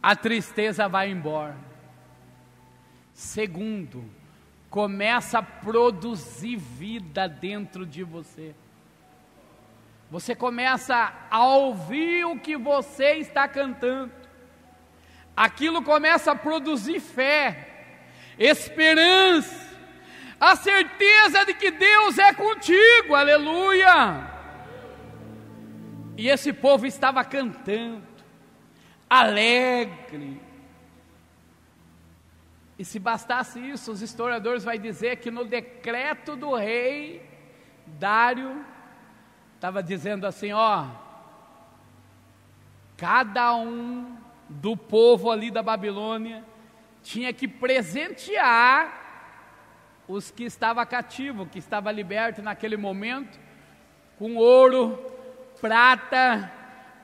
a 0.02 0.16
tristeza 0.16 0.88
vai 0.88 1.08
embora. 1.08 1.71
Segundo, 3.22 4.04
começa 4.68 5.38
a 5.38 5.42
produzir 5.42 6.56
vida 6.56 7.28
dentro 7.28 7.86
de 7.86 8.02
você. 8.02 8.52
Você 10.10 10.34
começa 10.34 11.14
a 11.30 11.46
ouvir 11.46 12.26
o 12.26 12.36
que 12.36 12.56
você 12.56 13.14
está 13.14 13.46
cantando. 13.46 14.12
Aquilo 15.36 15.82
começa 15.82 16.32
a 16.32 16.36
produzir 16.36 16.98
fé, 16.98 17.86
esperança, 18.36 19.70
a 20.38 20.56
certeza 20.56 21.46
de 21.46 21.54
que 21.54 21.70
Deus 21.70 22.18
é 22.18 22.34
contigo, 22.34 23.14
aleluia. 23.14 24.28
E 26.18 26.28
esse 26.28 26.52
povo 26.52 26.86
estava 26.86 27.24
cantando, 27.24 28.02
alegre, 29.08 30.40
e 32.82 32.84
se 32.84 32.98
bastasse 32.98 33.60
isso, 33.60 33.92
os 33.92 34.02
historiadores 34.02 34.64
vão 34.64 34.76
dizer 34.76 35.18
que 35.18 35.30
no 35.30 35.44
decreto 35.44 36.34
do 36.34 36.52
rei 36.52 37.24
Dário 37.86 38.66
estava 39.54 39.80
dizendo 39.80 40.26
assim, 40.26 40.50
ó, 40.50 40.86
cada 42.96 43.54
um 43.54 44.16
do 44.48 44.76
povo 44.76 45.30
ali 45.30 45.48
da 45.48 45.62
Babilônia 45.62 46.44
tinha 47.04 47.32
que 47.32 47.46
presentear 47.46 48.92
os 50.08 50.32
que 50.32 50.42
estavam 50.42 50.84
cativos, 50.84 51.46
que 51.52 51.60
estava 51.60 51.92
liberto 51.92 52.42
naquele 52.42 52.76
momento, 52.76 53.38
com 54.18 54.34
ouro, 54.34 54.98
prata, 55.60 56.52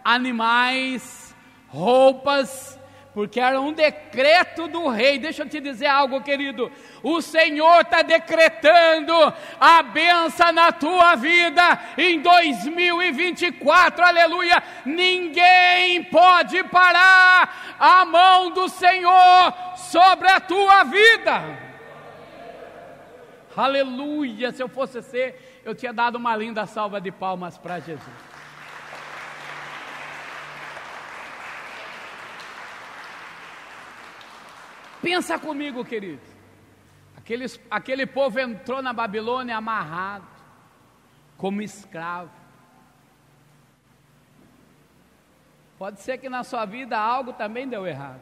animais, 0.05 1.33
roupas 1.69 2.78
porque 3.18 3.40
era 3.40 3.61
um 3.61 3.72
decreto 3.72 4.68
do 4.68 4.87
rei. 4.87 5.18
Deixa 5.18 5.42
eu 5.42 5.48
te 5.48 5.59
dizer 5.59 5.87
algo, 5.87 6.20
querido. 6.20 6.70
O 7.02 7.20
Senhor 7.20 7.81
está 7.81 8.00
decretando 8.00 9.12
a 9.59 9.83
benção 9.83 10.52
na 10.52 10.70
tua 10.70 11.16
vida 11.16 11.81
em 11.98 12.20
2024, 12.20 14.04
aleluia. 14.04 14.62
Ninguém 14.87 16.04
pode 16.04 16.62
parar 16.62 17.76
a 17.76 18.04
mão 18.04 18.52
do 18.52 18.68
Senhor 18.68 19.52
sobre 19.74 20.28
a 20.31 20.38
tua 20.38 20.85
vida. 20.85 21.59
Aleluia. 23.57 24.52
Se 24.52 24.62
eu 24.62 24.68
fosse 24.68 25.02
ser, 25.02 25.61
eu 25.64 25.74
tinha 25.74 25.92
dado 25.92 26.14
uma 26.14 26.37
linda 26.37 26.66
salva 26.66 27.00
de 27.00 27.11
palmas 27.11 27.59
para 27.59 27.81
Jesus. 27.81 28.28
Pensa 35.01 35.39
comigo, 35.39 35.85
querido. 35.85 36.21
Aqueles, 37.17 37.61
aquele 37.71 38.07
povo 38.07 38.41
entrou 38.41 38.83
na 38.83 38.93
Babilônia 38.93 39.57
amarrado, 39.57 40.27
como 41.37 41.63
escravo. 41.63 42.31
Pode 45.79 46.01
ser 46.01 46.19
que 46.19 46.29
na 46.29 46.43
sua 46.43 46.65
vida 46.65 46.99
algo 46.99 47.33
também 47.33 47.69
deu 47.69 47.87
errado. 47.87 48.21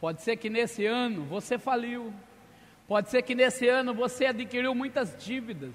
Pode 0.00 0.22
ser 0.22 0.36
que 0.36 0.48
nesse 0.48 0.86
ano 0.86 1.24
você 1.24 1.58
faliu. 1.58 2.12
Pode 2.88 3.10
ser 3.10 3.22
que 3.22 3.34
nesse 3.34 3.68
ano 3.68 3.92
você 3.94 4.26
adquiriu 4.26 4.74
muitas 4.74 5.16
dívidas. 5.22 5.74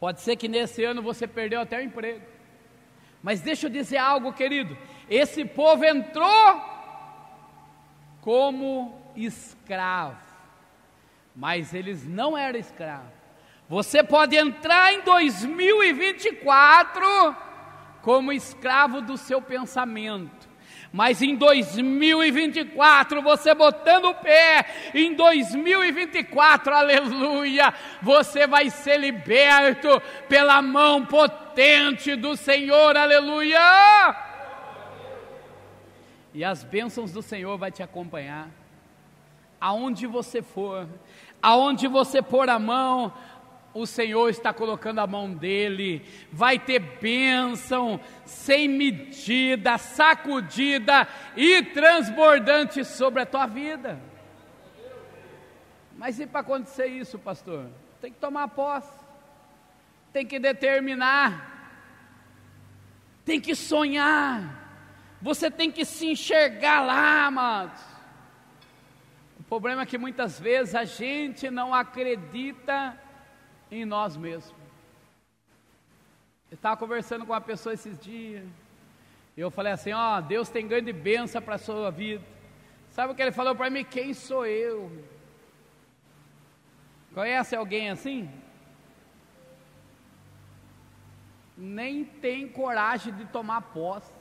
Pode 0.00 0.20
ser 0.20 0.36
que 0.36 0.48
nesse 0.48 0.82
ano 0.82 1.00
você 1.00 1.26
perdeu 1.26 1.60
até 1.60 1.78
o 1.78 1.82
emprego. 1.82 2.24
Mas 3.22 3.40
deixa 3.40 3.66
eu 3.66 3.70
dizer 3.70 3.98
algo, 3.98 4.32
querido. 4.32 4.76
Esse 5.08 5.44
povo 5.44 5.84
entrou 5.84 6.69
como 8.20 9.00
escravo, 9.16 10.20
mas 11.34 11.74
eles 11.74 12.06
não 12.06 12.36
eram 12.36 12.58
escravos. 12.58 13.18
Você 13.68 14.02
pode 14.02 14.36
entrar 14.36 14.92
em 14.92 15.00
2024 15.02 17.36
como 18.02 18.32
escravo 18.32 19.00
do 19.00 19.16
seu 19.16 19.40
pensamento. 19.40 20.50
Mas 20.92 21.22
em 21.22 21.36
2024, 21.36 23.22
você 23.22 23.54
botando 23.54 24.06
o 24.06 24.14
pé, 24.14 24.66
em 24.92 25.14
2024, 25.14 26.74
aleluia, 26.74 27.72
você 28.02 28.44
vai 28.44 28.70
ser 28.70 28.98
liberto 28.98 30.02
pela 30.28 30.60
mão 30.60 31.06
potente 31.06 32.16
do 32.16 32.36
Senhor, 32.36 32.96
aleluia. 32.96 34.29
E 36.32 36.44
as 36.44 36.62
bênçãos 36.62 37.12
do 37.12 37.22
Senhor 37.22 37.58
vai 37.58 37.70
te 37.70 37.82
acompanhar. 37.82 38.48
Aonde 39.60 40.06
você 40.06 40.40
for, 40.40 40.88
aonde 41.42 41.86
você 41.86 42.22
pôr 42.22 42.48
a 42.48 42.58
mão, 42.58 43.12
o 43.72 43.86
Senhor 43.86 44.28
está 44.28 44.52
colocando 44.52 44.98
a 44.98 45.06
mão 45.06 45.32
dele, 45.32 46.04
vai 46.32 46.58
ter 46.58 46.78
bênção 46.78 48.00
sem 48.24 48.68
medida, 48.68 49.78
sacudida 49.78 51.06
e 51.36 51.62
transbordante 51.62 52.84
sobre 52.84 53.22
a 53.22 53.26
tua 53.26 53.46
vida. 53.46 54.00
Mas 55.96 56.18
e 56.18 56.26
para 56.26 56.40
acontecer 56.40 56.86
isso, 56.86 57.18
pastor? 57.18 57.66
Tem 58.00 58.10
que 58.10 58.18
tomar 58.18 58.48
posse, 58.48 58.98
tem 60.12 60.26
que 60.26 60.38
determinar, 60.38 61.60
tem 63.24 63.40
que 63.40 63.54
sonhar, 63.54 64.59
você 65.20 65.50
tem 65.50 65.70
que 65.70 65.84
se 65.84 66.06
enxergar 66.06 66.80
lá, 66.80 67.26
amados 67.26 67.90
problema 69.50 69.82
é 69.82 69.86
que 69.86 69.98
muitas 69.98 70.38
vezes 70.38 70.76
a 70.76 70.84
gente 70.84 71.50
não 71.50 71.74
acredita 71.74 72.96
em 73.68 73.84
nós 73.84 74.16
mesmos. 74.16 74.54
Eu 76.48 76.54
estava 76.54 76.76
conversando 76.76 77.26
com 77.26 77.32
uma 77.32 77.40
pessoa 77.40 77.74
esses 77.74 77.98
dias, 77.98 78.46
e 79.36 79.40
eu 79.40 79.50
falei 79.50 79.72
assim: 79.72 79.92
Ó, 79.92 80.20
Deus 80.20 80.48
tem 80.48 80.68
grande 80.68 80.92
bênção 80.92 81.42
para 81.42 81.56
a 81.56 81.58
sua 81.58 81.90
vida. 81.90 82.24
Sabe 82.90 83.12
o 83.12 83.16
que 83.16 83.22
ele 83.22 83.32
falou 83.32 83.56
para 83.56 83.68
mim? 83.68 83.84
Quem 83.84 84.14
sou 84.14 84.46
eu? 84.46 85.04
Conhece 87.12 87.56
alguém 87.56 87.90
assim? 87.90 88.30
Nem 91.56 92.04
tem 92.04 92.48
coragem 92.48 93.12
de 93.14 93.24
tomar 93.24 93.62
posse. 93.62 94.12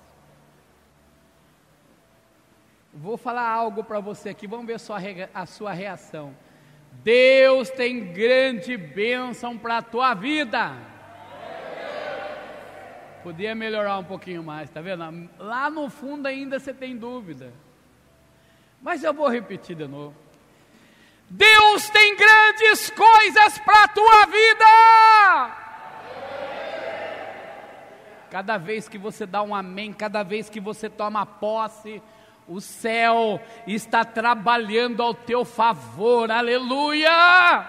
Vou 3.01 3.15
falar 3.15 3.49
algo 3.49 3.81
para 3.81 4.01
você 4.01 4.27
aqui, 4.27 4.45
vamos 4.45 4.67
ver 4.67 4.77
sua, 4.77 4.97
a 5.33 5.45
sua 5.45 5.71
reação. 5.71 6.35
Deus 7.01 7.69
tem 7.69 8.11
grande 8.11 8.75
bênção 8.75 9.57
para 9.57 9.77
a 9.77 9.81
tua 9.81 10.13
vida. 10.13 10.75
Podia 13.23 13.55
melhorar 13.55 13.97
um 13.99 14.03
pouquinho 14.03 14.43
mais, 14.43 14.69
tá 14.69 14.81
vendo? 14.81 15.29
Lá 15.37 15.69
no 15.69 15.89
fundo 15.89 16.25
ainda 16.25 16.59
você 16.59 16.73
tem 16.73 16.97
dúvida. 16.97 17.53
Mas 18.81 19.01
eu 19.01 19.13
vou 19.13 19.29
repetir 19.29 19.77
de 19.77 19.87
novo. 19.87 20.13
Deus 21.29 21.89
tem 21.91 22.17
grandes 22.17 22.89
coisas 22.89 23.59
para 23.59 23.83
a 23.83 23.87
tua 23.87 24.25
vida. 24.25 25.57
Cada 28.29 28.57
vez 28.57 28.89
que 28.89 28.97
você 28.97 29.25
dá 29.25 29.41
um 29.41 29.55
amém, 29.55 29.93
cada 29.93 30.21
vez 30.21 30.49
que 30.49 30.59
você 30.59 30.89
toma 30.89 31.25
posse, 31.25 32.01
o 32.49 32.59
céu 32.59 33.39
está 33.67 34.03
trabalhando 34.03 35.03
ao 35.03 35.13
teu 35.13 35.45
favor, 35.45 36.31
aleluia! 36.31 37.67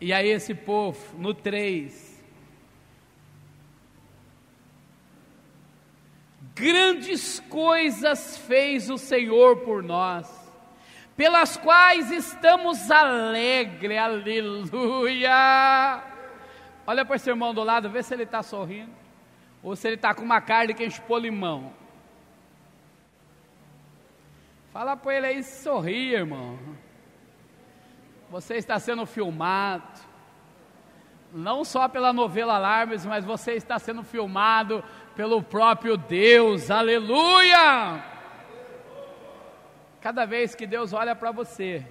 E 0.00 0.12
aí, 0.12 0.28
esse 0.28 0.52
povo, 0.54 1.16
no 1.16 1.32
3, 1.32 2.20
grandes 6.52 7.38
coisas 7.48 8.36
fez 8.38 8.90
o 8.90 8.98
Senhor 8.98 9.58
por 9.58 9.80
nós, 9.80 10.28
pelas 11.16 11.56
quais 11.56 12.10
estamos 12.10 12.90
alegres, 12.90 13.98
aleluia! 13.98 15.32
Olha 16.84 17.04
para 17.04 17.16
esse 17.16 17.30
irmão 17.30 17.54
do 17.54 17.62
lado, 17.62 17.88
vê 17.88 18.02
se 18.02 18.12
ele 18.12 18.24
está 18.24 18.42
sorrindo, 18.42 18.90
ou 19.62 19.76
se 19.76 19.86
ele 19.86 19.94
está 19.94 20.12
com 20.12 20.22
uma 20.22 20.40
carne 20.40 20.74
que 20.74 20.84
enche 20.84 21.00
limão. 21.20 21.83
Fala 24.74 24.96
para 24.96 25.14
ele 25.14 25.26
aí 25.28 25.42
sorrir, 25.44 26.14
irmão. 26.14 26.58
Você 28.28 28.56
está 28.56 28.76
sendo 28.80 29.06
filmado. 29.06 30.00
Não 31.32 31.64
só 31.64 31.88
pela 31.88 32.12
novela 32.12 32.56
Alarmes, 32.56 33.06
mas 33.06 33.24
você 33.24 33.52
está 33.52 33.78
sendo 33.78 34.02
filmado 34.02 34.82
pelo 35.14 35.40
próprio 35.40 35.96
Deus. 35.96 36.72
Aleluia! 36.72 38.04
Cada 40.00 40.24
vez 40.24 40.56
que 40.56 40.66
Deus 40.66 40.92
olha 40.92 41.14
para 41.14 41.30
você 41.30 41.86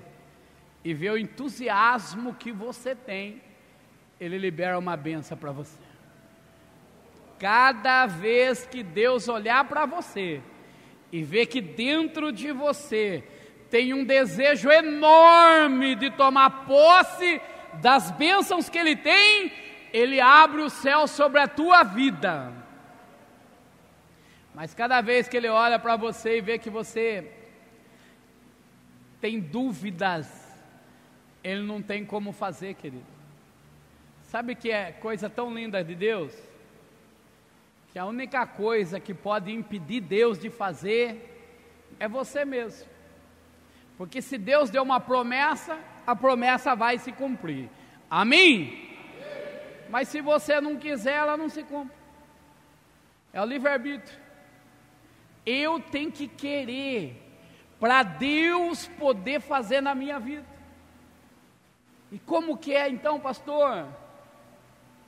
e 0.83 0.93
vê 0.93 1.09
o 1.09 1.17
entusiasmo 1.17 2.35
que 2.35 2.51
você 2.51 2.93
tem, 2.93 3.41
Ele 4.19 4.37
libera 4.37 4.77
uma 4.77 4.97
benção 4.97 5.37
para 5.37 5.53
você. 5.53 5.79
Cada 7.39 8.05
vez 8.07 8.67
que 8.67 8.83
Deus 8.83 9.29
olhar 9.29 9.63
para 9.69 9.85
você, 9.85 10.43
e 11.13 11.23
vê 11.23 11.45
que 11.45 11.61
dentro 11.61 12.31
de 12.31 12.51
você 12.51 13.23
tem 13.69 13.93
um 13.93 14.03
desejo 14.03 14.71
enorme 14.71 15.93
de 15.93 16.09
tomar 16.09 16.65
posse 16.65 17.39
das 17.75 18.09
bênçãos 18.09 18.67
que 18.67 18.79
Ele 18.79 18.95
tem, 18.95 19.53
Ele 19.93 20.19
abre 20.19 20.61
o 20.61 20.71
céu 20.71 21.05
sobre 21.05 21.39
a 21.39 21.47
tua 21.47 21.83
vida. 21.83 22.51
Mas 24.55 24.73
cada 24.73 25.01
vez 25.01 25.27
que 25.27 25.37
Ele 25.37 25.47
olha 25.49 25.77
para 25.77 25.95
você 25.95 26.39
e 26.39 26.41
vê 26.41 26.57
que 26.57 26.71
você 26.71 27.31
tem 29.21 29.39
dúvidas, 29.39 30.27
Ele 31.43 31.61
não 31.61 31.79
tem 31.79 32.03
como 32.03 32.31
fazer, 32.31 32.73
querido. 32.73 33.05
Sabe 34.23 34.55
que 34.55 34.71
é 34.71 34.91
coisa 34.91 35.29
tão 35.29 35.53
linda 35.53 35.83
de 35.83 35.93
Deus? 35.93 36.33
Que 37.93 37.99
a 37.99 38.05
única 38.07 38.47
coisa 38.47 38.99
que 38.99 39.13
pode 39.13 39.53
impedir 39.53 40.01
Deus 40.01 40.39
de 40.39 40.49
fazer 40.49 41.29
é 41.99 42.07
você 42.07 42.43
mesmo. 42.43 42.89
Porque 43.95 44.19
se 44.19 44.35
Deus 44.35 44.71
deu 44.71 44.81
uma 44.81 44.99
promessa, 44.99 45.77
a 46.05 46.15
promessa 46.15 46.75
vai 46.75 46.97
se 46.97 47.11
cumprir. 47.11 47.69
Amém? 48.09 48.97
Mas 49.91 50.07
se 50.07 50.21
você 50.21 50.59
não 50.59 50.75
quiser, 50.75 51.17
ela 51.17 51.37
não 51.37 51.49
se 51.49 51.61
cumpre. 51.61 51.95
É 53.31 53.39
o 53.39 53.45
livre-arbítrio. 53.45 54.19
Eu 55.45 55.79
tenho 55.79 56.11
que 56.11 56.27
querer 56.27 57.15
para 57.79 58.01
Deus 58.01 58.87
poder 58.87 59.39
fazer 59.39 59.81
na 59.81 59.93
minha 59.93 60.19
vida. 60.19 60.47
E 62.11 62.17
como 62.17 62.57
que 62.57 62.73
é 62.73 62.89
então, 62.89 63.19
pastor? 63.19 63.85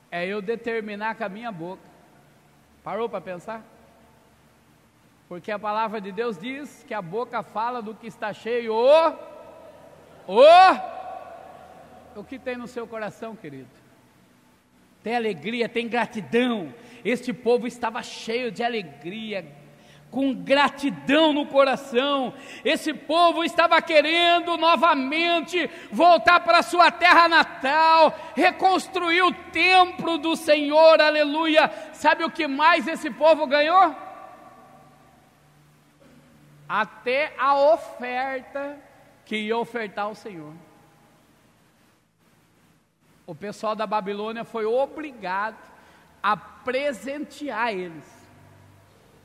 É 0.08 0.24
eu 0.24 0.40
determinar 0.40 1.16
com 1.16 1.24
a 1.24 1.28
minha 1.28 1.50
boca 1.50 1.85
Parou 2.86 3.08
para 3.08 3.20
pensar? 3.20 3.64
Porque 5.28 5.50
a 5.50 5.58
palavra 5.58 6.00
de 6.00 6.12
Deus 6.12 6.38
diz 6.38 6.84
que 6.86 6.94
a 6.94 7.02
boca 7.02 7.42
fala 7.42 7.82
do 7.82 7.96
que 7.96 8.06
está 8.06 8.32
cheio, 8.32 8.72
o, 8.72 9.12
o, 10.28 10.44
o 12.14 12.22
que 12.22 12.38
tem 12.38 12.56
no 12.56 12.68
seu 12.68 12.86
coração, 12.86 13.34
querido. 13.34 13.66
Tem 15.02 15.16
alegria, 15.16 15.68
tem 15.68 15.88
gratidão. 15.88 16.72
Este 17.04 17.32
povo 17.32 17.66
estava 17.66 18.00
cheio 18.04 18.52
de 18.52 18.62
alegria, 18.62 19.44
com 20.16 20.32
gratidão 20.32 21.30
no 21.34 21.44
coração. 21.44 22.32
Esse 22.64 22.94
povo 22.94 23.44
estava 23.44 23.82
querendo 23.82 24.56
novamente 24.56 25.68
voltar 25.92 26.40
para 26.40 26.62
sua 26.62 26.90
terra 26.90 27.28
natal, 27.28 28.18
reconstruir 28.34 29.20
o 29.20 29.34
templo 29.52 30.16
do 30.16 30.34
Senhor, 30.34 31.02
aleluia. 31.02 31.70
Sabe 31.92 32.24
o 32.24 32.30
que 32.30 32.46
mais 32.46 32.88
esse 32.88 33.10
povo 33.10 33.46
ganhou? 33.46 33.94
Até 36.66 37.34
a 37.38 37.54
oferta 37.54 38.78
que 39.26 39.36
ia 39.36 39.58
ofertar 39.58 40.06
ao 40.06 40.14
Senhor. 40.14 40.54
O 43.26 43.34
pessoal 43.34 43.76
da 43.76 43.86
Babilônia 43.86 44.46
foi 44.46 44.64
obrigado 44.64 45.58
a 46.22 46.34
presentear 46.38 47.74
eles. 47.74 48.15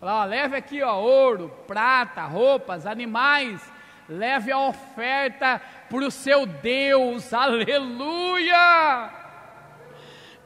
Ó, 0.01 0.23
leve 0.25 0.57
aqui 0.57 0.81
ó, 0.81 0.95
ouro, 0.99 1.49
prata, 1.67 2.23
roupas, 2.23 2.87
animais, 2.87 3.61
leve 4.09 4.51
a 4.51 4.57
oferta 4.57 5.61
para 5.87 6.03
o 6.03 6.09
seu 6.09 6.47
Deus, 6.47 7.31
aleluia! 7.31 9.11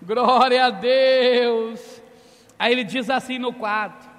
Glória 0.02 0.66
a 0.66 0.70
Deus! 0.70 2.02
Aí 2.60 2.74
ele 2.74 2.84
diz 2.84 3.10
assim 3.10 3.40
no 3.40 3.54
4: 3.54 4.10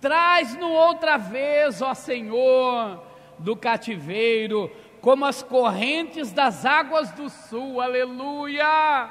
Traz-no 0.00 0.70
outra 0.70 1.18
vez, 1.18 1.82
ó 1.82 1.92
Senhor, 1.92 3.02
do 3.38 3.54
cativeiro, 3.54 4.70
como 5.02 5.26
as 5.26 5.42
correntes 5.42 6.32
das 6.32 6.64
águas 6.64 7.12
do 7.12 7.28
sul, 7.28 7.78
aleluia! 7.78 9.10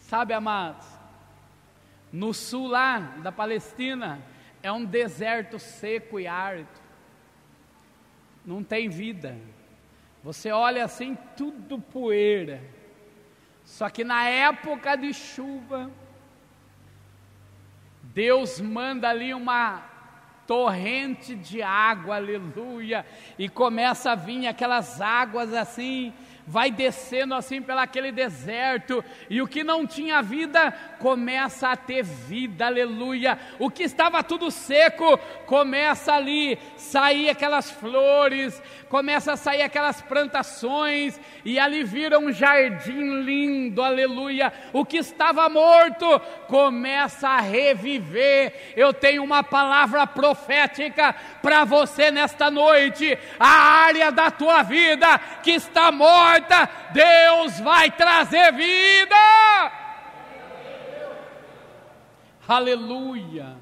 Sabe, 0.00 0.34
amados, 0.34 0.95
no 2.16 2.32
sul 2.32 2.68
lá 2.68 2.98
da 3.22 3.30
Palestina 3.30 4.18
é 4.62 4.72
um 4.72 4.86
deserto 4.86 5.58
seco 5.58 6.18
e 6.18 6.26
árido. 6.26 6.66
Não 8.42 8.64
tem 8.64 8.88
vida. 8.88 9.36
Você 10.24 10.50
olha 10.50 10.82
assim, 10.82 11.16
tudo 11.36 11.78
poeira. 11.78 12.62
Só 13.64 13.90
que 13.90 14.02
na 14.02 14.24
época 14.24 14.96
de 14.96 15.12
chuva, 15.12 15.90
Deus 18.02 18.62
manda 18.62 19.10
ali 19.10 19.34
uma 19.34 19.84
torrente 20.46 21.34
de 21.34 21.60
água, 21.60 22.16
aleluia, 22.16 23.04
e 23.38 23.46
começa 23.46 24.12
a 24.12 24.14
vir 24.14 24.46
aquelas 24.46 25.02
águas 25.02 25.52
assim, 25.52 26.14
vai 26.46 26.70
descendo 26.70 27.34
assim 27.34 27.60
pelaquele 27.60 28.12
deserto, 28.12 29.04
e 29.28 29.42
o 29.42 29.48
que 29.48 29.64
não 29.64 29.86
tinha 29.86 30.22
vida 30.22 30.72
começa 30.98 31.68
a 31.68 31.76
ter 31.76 32.04
vida, 32.04 32.66
aleluia. 32.66 33.38
O 33.58 33.68
que 33.68 33.82
estava 33.82 34.22
tudo 34.22 34.50
seco 34.50 35.18
começa 35.46 36.12
ali 36.12 36.58
sair 36.76 37.28
aquelas 37.28 37.70
flores, 37.70 38.62
começa 38.88 39.32
a 39.32 39.36
sair 39.36 39.62
aquelas 39.62 40.00
plantações, 40.00 41.20
e 41.44 41.58
ali 41.58 41.82
vira 41.82 42.18
um 42.18 42.32
jardim 42.32 43.22
lindo, 43.22 43.82
aleluia. 43.82 44.52
O 44.72 44.84
que 44.84 44.98
estava 44.98 45.48
morto 45.48 46.20
começa 46.46 47.28
a 47.28 47.40
reviver. 47.40 48.72
Eu 48.76 48.92
tenho 48.92 49.22
uma 49.22 49.42
palavra 49.42 50.06
profética 50.06 51.14
para 51.42 51.64
você 51.64 52.10
nesta 52.10 52.50
noite. 52.50 53.18
A 53.38 53.48
área 53.48 54.10
da 54.10 54.30
tua 54.30 54.62
vida 54.62 55.18
que 55.42 55.52
está 55.52 55.90
morta, 55.90 56.35
Deus 56.92 57.60
vai 57.60 57.90
trazer 57.90 58.52
vida. 58.52 59.16
Aleluia. 62.46 63.56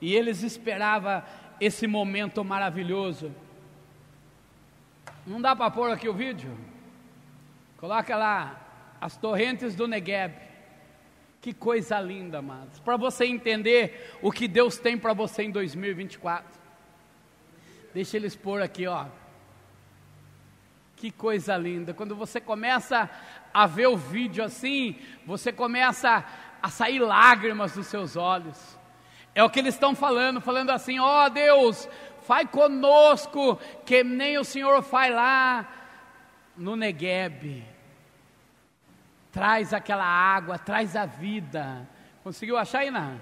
E 0.00 0.14
eles 0.14 0.42
esperavam 0.42 1.22
esse 1.60 1.86
momento 1.86 2.44
maravilhoso. 2.44 3.34
Não 5.26 5.40
dá 5.40 5.54
para 5.54 5.70
pôr 5.70 5.90
aqui 5.90 6.08
o 6.08 6.14
vídeo? 6.14 6.56
Coloca 7.78 8.16
lá 8.16 8.60
as 9.00 9.16
torrentes 9.16 9.74
do 9.74 9.86
Negueb. 9.86 10.34
Que 11.40 11.52
coisa 11.52 12.00
linda, 12.00 12.38
amados. 12.38 12.80
Para 12.80 12.96
você 12.96 13.26
entender 13.26 14.16
o 14.22 14.32
que 14.32 14.48
Deus 14.48 14.78
tem 14.78 14.96
para 14.96 15.12
você 15.12 15.42
em 15.42 15.50
2024. 15.50 16.60
Deixa 17.92 18.16
eles 18.16 18.34
pôr 18.34 18.62
aqui, 18.62 18.86
ó. 18.86 19.06
Que 20.96 21.10
coisa 21.10 21.56
linda. 21.56 21.92
Quando 21.92 22.14
você 22.14 22.40
começa 22.40 23.10
a 23.52 23.66
ver 23.66 23.86
o 23.86 23.96
vídeo 23.96 24.44
assim, 24.44 24.96
você 25.26 25.52
começa 25.52 26.24
a 26.62 26.68
sair 26.68 26.98
lágrimas 26.98 27.74
dos 27.74 27.86
seus 27.86 28.16
olhos. 28.16 28.78
É 29.34 29.42
o 29.42 29.50
que 29.50 29.58
eles 29.58 29.74
estão 29.74 29.94
falando, 29.94 30.40
falando 30.40 30.70
assim: 30.70 30.98
ó 30.98 31.26
oh, 31.26 31.30
Deus, 31.30 31.88
faz 32.22 32.48
conosco, 32.48 33.56
que 33.84 34.04
nem 34.04 34.38
o 34.38 34.44
Senhor 34.44 34.82
faz 34.82 35.14
lá 35.14 35.68
no 36.56 36.76
Negueb 36.76 37.74
traz 39.34 39.74
aquela 39.74 40.06
água, 40.06 40.56
traz 40.56 40.94
a 40.94 41.04
vida. 41.04 41.86
Conseguiu 42.22 42.56
achar 42.56 42.88
não? 42.92 43.20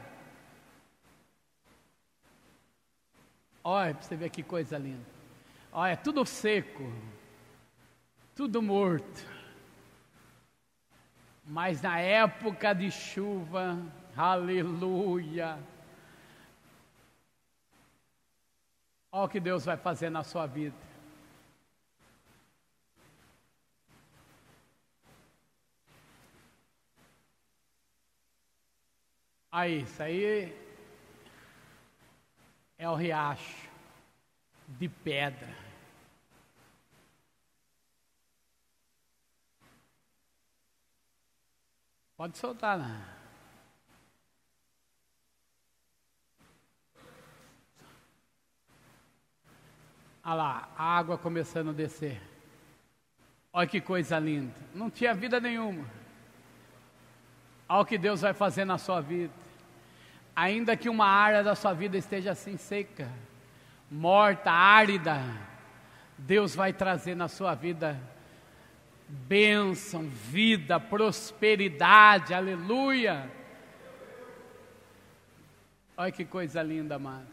Olha, 3.64 3.94
para 3.94 4.02
você 4.02 4.14
ver 4.14 4.28
que 4.28 4.42
coisa 4.42 4.76
linda. 4.76 5.06
Olha, 5.72 5.96
tudo 5.96 6.26
seco, 6.26 6.92
tudo 8.34 8.62
morto. 8.62 9.26
Mas 11.44 11.82
na 11.82 11.98
época 11.98 12.72
de 12.72 12.90
chuva, 12.90 13.78
aleluia. 14.16 15.58
Olha 19.10 19.24
o 19.24 19.28
que 19.28 19.40
Deus 19.40 19.64
vai 19.64 19.76
fazer 19.76 20.08
na 20.08 20.24
sua 20.24 20.46
vida. 20.46 20.76
Aí, 29.50 29.82
isso 29.82 30.02
aí 30.02 30.56
é 32.78 32.88
o 32.88 32.94
riacho 32.94 33.68
de 34.66 34.88
pedra. 34.88 35.61
Pode 42.22 42.38
soltar, 42.38 42.78
né? 42.78 43.02
Olha 50.24 50.34
lá, 50.34 50.68
a 50.78 50.84
água 50.84 51.18
começando 51.18 51.70
a 51.70 51.72
descer. 51.72 52.22
Olha 53.52 53.66
que 53.66 53.80
coisa 53.80 54.20
linda. 54.20 54.54
Não 54.72 54.88
tinha 54.88 55.12
vida 55.12 55.40
nenhuma. 55.40 55.84
Olha 57.68 57.80
o 57.80 57.84
que 57.84 57.98
Deus 57.98 58.20
vai 58.20 58.32
fazer 58.32 58.64
na 58.64 58.78
sua 58.78 59.00
vida. 59.00 59.34
Ainda 60.36 60.76
que 60.76 60.88
uma 60.88 61.08
área 61.08 61.42
da 61.42 61.56
sua 61.56 61.72
vida 61.72 61.98
esteja 61.98 62.30
assim 62.30 62.56
seca, 62.56 63.10
morta, 63.90 64.52
árida, 64.52 65.18
Deus 66.16 66.54
vai 66.54 66.72
trazer 66.72 67.16
na 67.16 67.26
sua 67.26 67.56
vida 67.56 68.00
bênção, 69.12 70.08
vida, 70.08 70.80
prosperidade, 70.80 72.32
aleluia. 72.32 73.30
Olha 75.96 76.10
que 76.10 76.24
coisa 76.24 76.62
linda, 76.62 76.96
amados. 76.96 77.28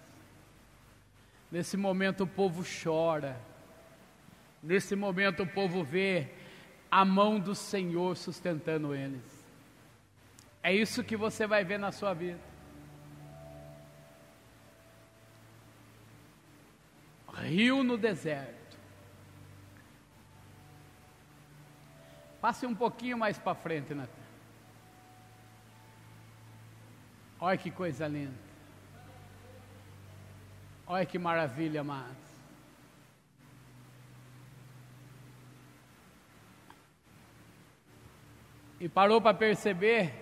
Nesse 1.50 1.78
momento 1.78 2.26
o 2.26 2.28
povo 2.28 2.64
chora, 2.84 3.40
nesse 4.62 4.96
momento 4.96 5.44
o 5.44 5.48
povo 5.48 5.84
vê 5.84 6.28
a 6.92 7.06
mão 7.06 7.40
do 7.40 7.56
Senhor 7.56 8.16
sustentando 8.18 8.94
eles. 8.94 9.24
É 10.62 10.74
isso 10.74 11.04
que 11.04 11.16
você 11.16 11.48
vai 11.48 11.64
ver 11.64 11.80
na 11.80 11.92
sua 11.92 12.14
vida. 12.14 12.50
rio 17.40 17.84
no 17.84 17.98
deserto. 17.98 18.59
Passe 22.42 22.66
um 22.66 22.74
pouquinho 22.74 23.18
mais 23.18 23.38
para 23.38 23.56
frente, 23.56 23.94
Natan. 23.94 24.12
Olha 27.40 27.58
que 27.58 27.72
coisa 27.72 28.08
linda. 28.08 28.50
Olha 30.86 31.06
que 31.06 31.20
maravilha, 31.20 31.82
amados. 31.82 32.30
E 38.80 38.88
parou 38.88 39.22
para 39.22 39.34
perceber 39.34 40.14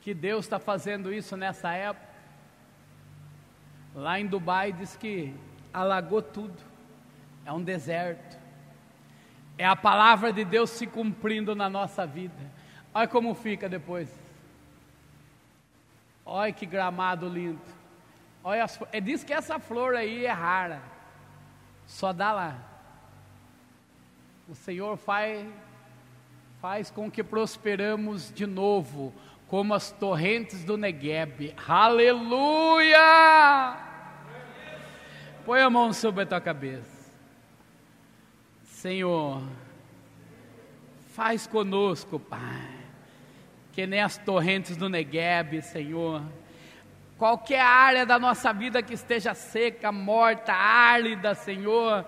que 0.00 0.14
Deus 0.14 0.44
está 0.44 0.58
fazendo 0.58 1.12
isso 1.12 1.36
nessa 1.36 1.72
época. 1.72 2.06
Lá 3.94 4.18
em 4.20 4.26
Dubai 4.26 4.72
diz 4.72 4.96
que 4.96 5.34
alagou 5.72 6.22
tudo, 6.22 6.56
é 7.44 7.52
um 7.52 7.62
deserto. 7.62 8.38
É 9.58 9.66
a 9.66 9.74
palavra 9.74 10.32
de 10.32 10.44
Deus 10.44 10.70
se 10.70 10.86
cumprindo 10.86 11.52
na 11.54 11.68
nossa 11.68 12.06
vida. 12.06 12.32
Olha 12.94 13.08
como 13.08 13.34
fica 13.34 13.68
depois. 13.68 14.08
Olha 16.24 16.52
que 16.52 16.64
gramado 16.64 17.28
lindo. 17.28 17.60
Olha, 18.44 18.64
é, 18.92 19.00
diz 19.00 19.24
que 19.24 19.32
essa 19.32 19.58
flor 19.58 19.96
aí 19.96 20.24
é 20.24 20.30
rara. 20.30 20.80
Só 21.86 22.12
dá 22.12 22.30
lá. 22.30 22.56
O 24.48 24.54
Senhor 24.54 24.96
faz, 24.96 25.44
faz 26.60 26.90
com 26.90 27.10
que 27.10 27.24
prosperamos 27.24 28.32
de 28.32 28.46
novo, 28.46 29.12
como 29.48 29.74
as 29.74 29.90
torrentes 29.90 30.64
do 30.64 30.76
Negueb. 30.76 31.54
Aleluia! 31.66 32.98
Põe 35.44 35.60
a 35.62 35.68
mão 35.68 35.92
sobre 35.92 36.22
a 36.22 36.26
tua 36.26 36.40
cabeça. 36.40 36.97
Senhor, 38.78 39.42
faz 41.12 41.48
conosco, 41.48 42.20
Pai, 42.20 42.70
que 43.72 43.84
nem 43.88 44.00
as 44.00 44.16
torrentes 44.18 44.76
do 44.76 44.88
Negueb, 44.88 45.60
Senhor. 45.62 46.22
Qualquer 47.16 47.60
área 47.60 48.06
da 48.06 48.20
nossa 48.20 48.52
vida 48.52 48.80
que 48.80 48.94
esteja 48.94 49.34
seca, 49.34 49.90
morta, 49.90 50.52
árida, 50.52 51.34
Senhor, 51.34 52.06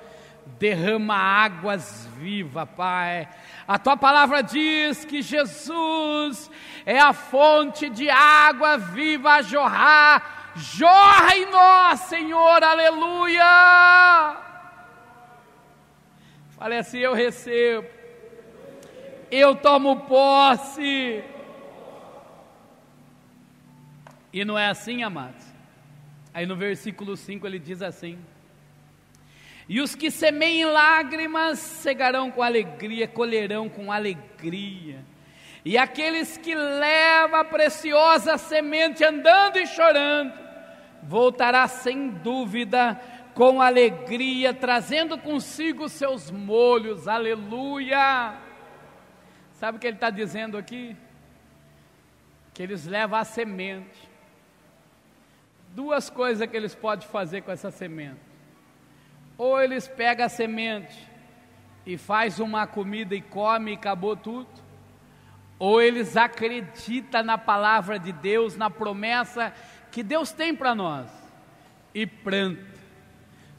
derrama 0.60 1.16
águas 1.16 2.08
vivas, 2.16 2.68
Pai. 2.76 3.28
A 3.66 3.76
tua 3.76 3.96
palavra 3.96 4.40
diz 4.40 5.04
que 5.04 5.22
Jesus 5.22 6.48
é 6.86 7.00
a 7.00 7.12
fonte 7.12 7.90
de 7.90 8.08
água 8.08 8.78
viva 8.78 9.32
a 9.32 9.42
jorrar 9.42 10.38
jorra 10.54 11.36
em 11.36 11.46
nós, 11.50 12.00
Senhor, 12.00 12.62
aleluia. 12.62 14.49
Fale 16.60 16.76
assim: 16.76 16.98
eu 16.98 17.14
recebo, 17.14 17.88
eu 19.30 19.56
tomo 19.56 20.00
posse. 20.00 21.24
E 24.30 24.44
não 24.44 24.58
é 24.58 24.66
assim, 24.66 25.02
amados. 25.02 25.42
Aí 26.34 26.44
no 26.44 26.54
versículo 26.54 27.16
5 27.16 27.46
ele 27.46 27.58
diz 27.58 27.80
assim: 27.80 28.18
E 29.66 29.80
os 29.80 29.94
que 29.94 30.10
semeiem 30.10 30.66
lágrimas 30.66 31.58
cegarão 31.58 32.30
com 32.30 32.42
alegria, 32.42 33.08
colherão 33.08 33.66
com 33.66 33.90
alegria. 33.90 34.98
E 35.64 35.78
aqueles 35.78 36.36
que 36.36 36.54
levam 36.54 37.40
a 37.40 37.44
preciosa 37.44 38.36
semente 38.36 39.02
andando 39.02 39.56
e 39.56 39.66
chorando, 39.66 40.34
voltará 41.02 41.66
sem 41.66 42.10
dúvida 42.10 43.00
com 43.40 43.62
alegria, 43.62 44.52
trazendo 44.52 45.16
consigo 45.16 45.88
seus 45.88 46.30
molhos, 46.30 47.08
aleluia. 47.08 48.34
Sabe 49.54 49.78
o 49.78 49.80
que 49.80 49.86
ele 49.86 49.96
está 49.96 50.10
dizendo 50.10 50.58
aqui? 50.58 50.94
Que 52.52 52.62
eles 52.62 52.84
levam 52.84 53.18
a 53.18 53.24
semente. 53.24 54.10
Duas 55.74 56.10
coisas 56.10 56.46
que 56.50 56.54
eles 56.54 56.74
podem 56.74 57.08
fazer 57.08 57.40
com 57.40 57.50
essa 57.50 57.70
semente. 57.70 58.20
Ou 59.38 59.58
eles 59.58 59.88
pegam 59.88 60.26
a 60.26 60.28
semente 60.28 61.08
e 61.86 61.96
faz 61.96 62.40
uma 62.40 62.66
comida 62.66 63.14
e 63.14 63.22
come 63.22 63.70
e 63.70 63.74
acabou 63.74 64.16
tudo 64.16 64.50
ou 65.58 65.80
eles 65.80 66.14
acreditam 66.14 67.22
na 67.22 67.38
palavra 67.38 67.98
de 67.98 68.12
Deus, 68.12 68.54
na 68.54 68.68
promessa 68.70 69.52
que 69.90 70.02
Deus 70.02 70.30
tem 70.30 70.54
para 70.54 70.74
nós, 70.74 71.06
e 71.94 72.06
planta. 72.06 72.69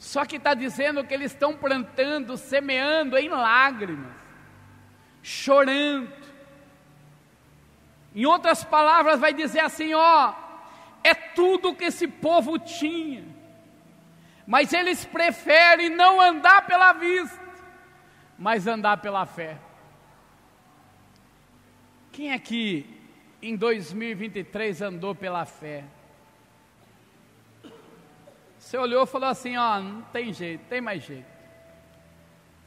Só 0.01 0.25
que 0.25 0.37
está 0.37 0.55
dizendo 0.55 1.03
que 1.03 1.13
eles 1.13 1.31
estão 1.31 1.55
plantando, 1.55 2.35
semeando 2.35 3.19
em 3.19 3.29
lágrimas, 3.29 4.11
chorando. 5.21 6.11
Em 8.15 8.25
outras 8.25 8.63
palavras, 8.63 9.19
vai 9.19 9.31
dizer 9.31 9.59
assim: 9.59 9.93
ó, 9.93 10.33
é 11.03 11.13
tudo 11.13 11.75
que 11.75 11.83
esse 11.83 12.07
povo 12.07 12.57
tinha, 12.57 13.23
mas 14.47 14.73
eles 14.73 15.05
preferem 15.05 15.89
não 15.91 16.19
andar 16.19 16.65
pela 16.65 16.93
vista, 16.93 17.39
mas 18.39 18.65
andar 18.65 18.97
pela 18.97 19.27
fé. 19.27 19.59
Quem 22.11 22.33
aqui 22.33 22.89
em 23.39 23.55
2023 23.55 24.81
andou 24.81 25.13
pela 25.13 25.45
fé? 25.45 25.83
Você 28.71 28.77
olhou 28.77 29.03
e 29.03 29.05
falou 29.05 29.27
assim: 29.27 29.57
ó, 29.57 29.81
não 29.81 30.01
tem 30.13 30.31
jeito, 30.31 30.62
tem 30.69 30.79
mais 30.79 31.03
jeito. 31.03 31.25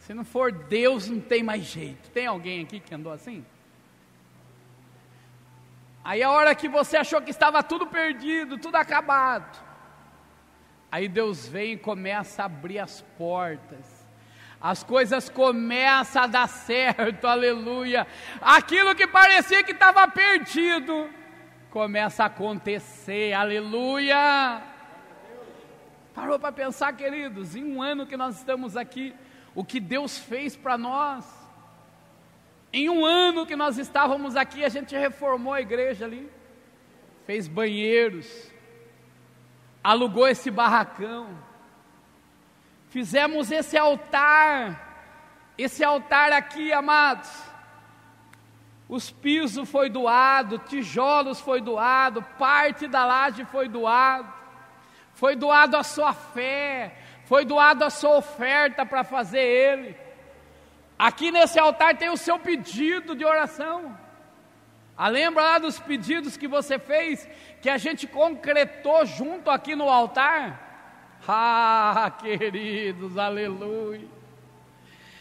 Se 0.00 0.12
não 0.12 0.22
for 0.22 0.52
Deus, 0.52 1.08
não 1.08 1.18
tem 1.18 1.42
mais 1.42 1.62
jeito. 1.62 2.10
Tem 2.10 2.26
alguém 2.26 2.62
aqui 2.62 2.78
que 2.78 2.94
andou 2.94 3.10
assim? 3.10 3.42
Aí 6.04 6.22
a 6.22 6.30
hora 6.30 6.54
que 6.54 6.68
você 6.68 6.98
achou 6.98 7.22
que 7.22 7.30
estava 7.30 7.62
tudo 7.62 7.86
perdido, 7.86 8.58
tudo 8.58 8.76
acabado, 8.76 9.58
aí 10.92 11.08
Deus 11.08 11.48
vem 11.48 11.72
e 11.72 11.78
começa 11.78 12.42
a 12.42 12.44
abrir 12.44 12.80
as 12.80 13.00
portas. 13.16 14.06
As 14.60 14.82
coisas 14.84 15.30
começam 15.30 16.24
a 16.24 16.26
dar 16.26 16.48
certo, 16.50 17.26
aleluia. 17.26 18.06
Aquilo 18.42 18.94
que 18.94 19.06
parecia 19.06 19.64
que 19.64 19.72
estava 19.72 20.06
perdido, 20.06 21.08
começa 21.70 22.24
a 22.24 22.26
acontecer, 22.26 23.32
aleluia. 23.32 24.73
Parou 26.14 26.38
para 26.38 26.52
pensar, 26.52 26.92
queridos, 26.92 27.56
em 27.56 27.64
um 27.64 27.82
ano 27.82 28.06
que 28.06 28.16
nós 28.16 28.36
estamos 28.36 28.76
aqui, 28.76 29.12
o 29.52 29.64
que 29.64 29.80
Deus 29.80 30.16
fez 30.16 30.56
para 30.56 30.78
nós. 30.78 31.26
Em 32.72 32.88
um 32.88 33.04
ano 33.04 33.44
que 33.44 33.56
nós 33.56 33.78
estávamos 33.78 34.36
aqui, 34.36 34.64
a 34.64 34.68
gente 34.68 34.96
reformou 34.96 35.52
a 35.52 35.60
igreja 35.60 36.04
ali, 36.04 36.30
fez 37.26 37.48
banheiros, 37.48 38.50
alugou 39.82 40.26
esse 40.26 40.50
barracão, 40.50 41.28
fizemos 42.90 43.50
esse 43.50 43.76
altar, 43.76 45.52
esse 45.58 45.84
altar 45.84 46.32
aqui, 46.32 46.72
amados. 46.72 47.30
Os 48.88 49.10
pisos 49.10 49.68
foi 49.68 49.88
doado, 49.88 50.58
tijolos 50.58 51.40
foi 51.40 51.60
doado, 51.60 52.22
parte 52.38 52.86
da 52.88 53.04
laje 53.04 53.44
foi 53.44 53.68
doado, 53.68 54.33
foi 55.14 55.34
doado 55.36 55.76
a 55.76 55.82
sua 55.82 56.12
fé, 56.12 56.94
foi 57.24 57.44
doado 57.44 57.84
a 57.84 57.90
sua 57.90 58.18
oferta 58.18 58.84
para 58.84 59.02
fazer 59.02 59.40
ele. 59.40 59.96
Aqui 60.98 61.30
nesse 61.30 61.58
altar 61.58 61.96
tem 61.96 62.10
o 62.10 62.16
seu 62.16 62.38
pedido 62.38 63.14
de 63.14 63.24
oração. 63.24 63.98
Ah, 64.96 65.08
lembra 65.08 65.42
lá 65.42 65.58
dos 65.58 65.80
pedidos 65.80 66.36
que 66.36 66.46
você 66.46 66.78
fez, 66.78 67.28
que 67.60 67.68
a 67.68 67.78
gente 67.78 68.06
concretou 68.06 69.04
junto 69.04 69.50
aqui 69.50 69.74
no 69.74 69.88
altar? 69.88 70.62
Ah, 71.26 72.12
queridos, 72.20 73.16
aleluia. 73.16 74.06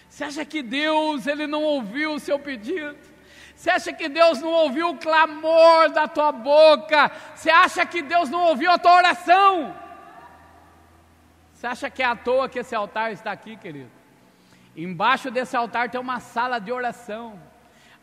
Você 0.09 0.25
acha 0.25 0.43
que 0.43 0.61
Deus 0.61 1.25
ele 1.27 1.47
não 1.47 1.63
ouviu 1.63 2.15
o 2.15 2.19
seu 2.19 2.37
pedido? 2.37 2.97
Você 3.55 3.69
acha 3.69 3.93
que 3.93 4.09
Deus 4.09 4.41
não 4.41 4.49
ouviu 4.49 4.89
o 4.89 4.97
clamor 4.97 5.89
da 5.91 6.05
tua 6.05 6.33
boca? 6.33 7.09
Você 7.33 7.49
acha 7.49 7.85
que 7.85 8.01
Deus 8.01 8.29
não 8.29 8.41
ouviu 8.41 8.69
a 8.69 8.77
tua 8.77 8.95
oração? 8.95 9.73
Você 11.63 11.67
acha 11.67 11.89
que 11.89 12.03
é 12.03 12.05
à 12.05 12.13
toa 12.13 12.49
que 12.49 12.59
esse 12.59 12.75
altar 12.75 13.13
está 13.13 13.31
aqui, 13.31 13.55
querido? 13.55 13.89
Embaixo 14.75 15.31
desse 15.31 15.55
altar 15.55 15.89
tem 15.89 15.97
uma 16.01 16.19
sala 16.19 16.59
de 16.59 16.73
oração, 16.73 17.39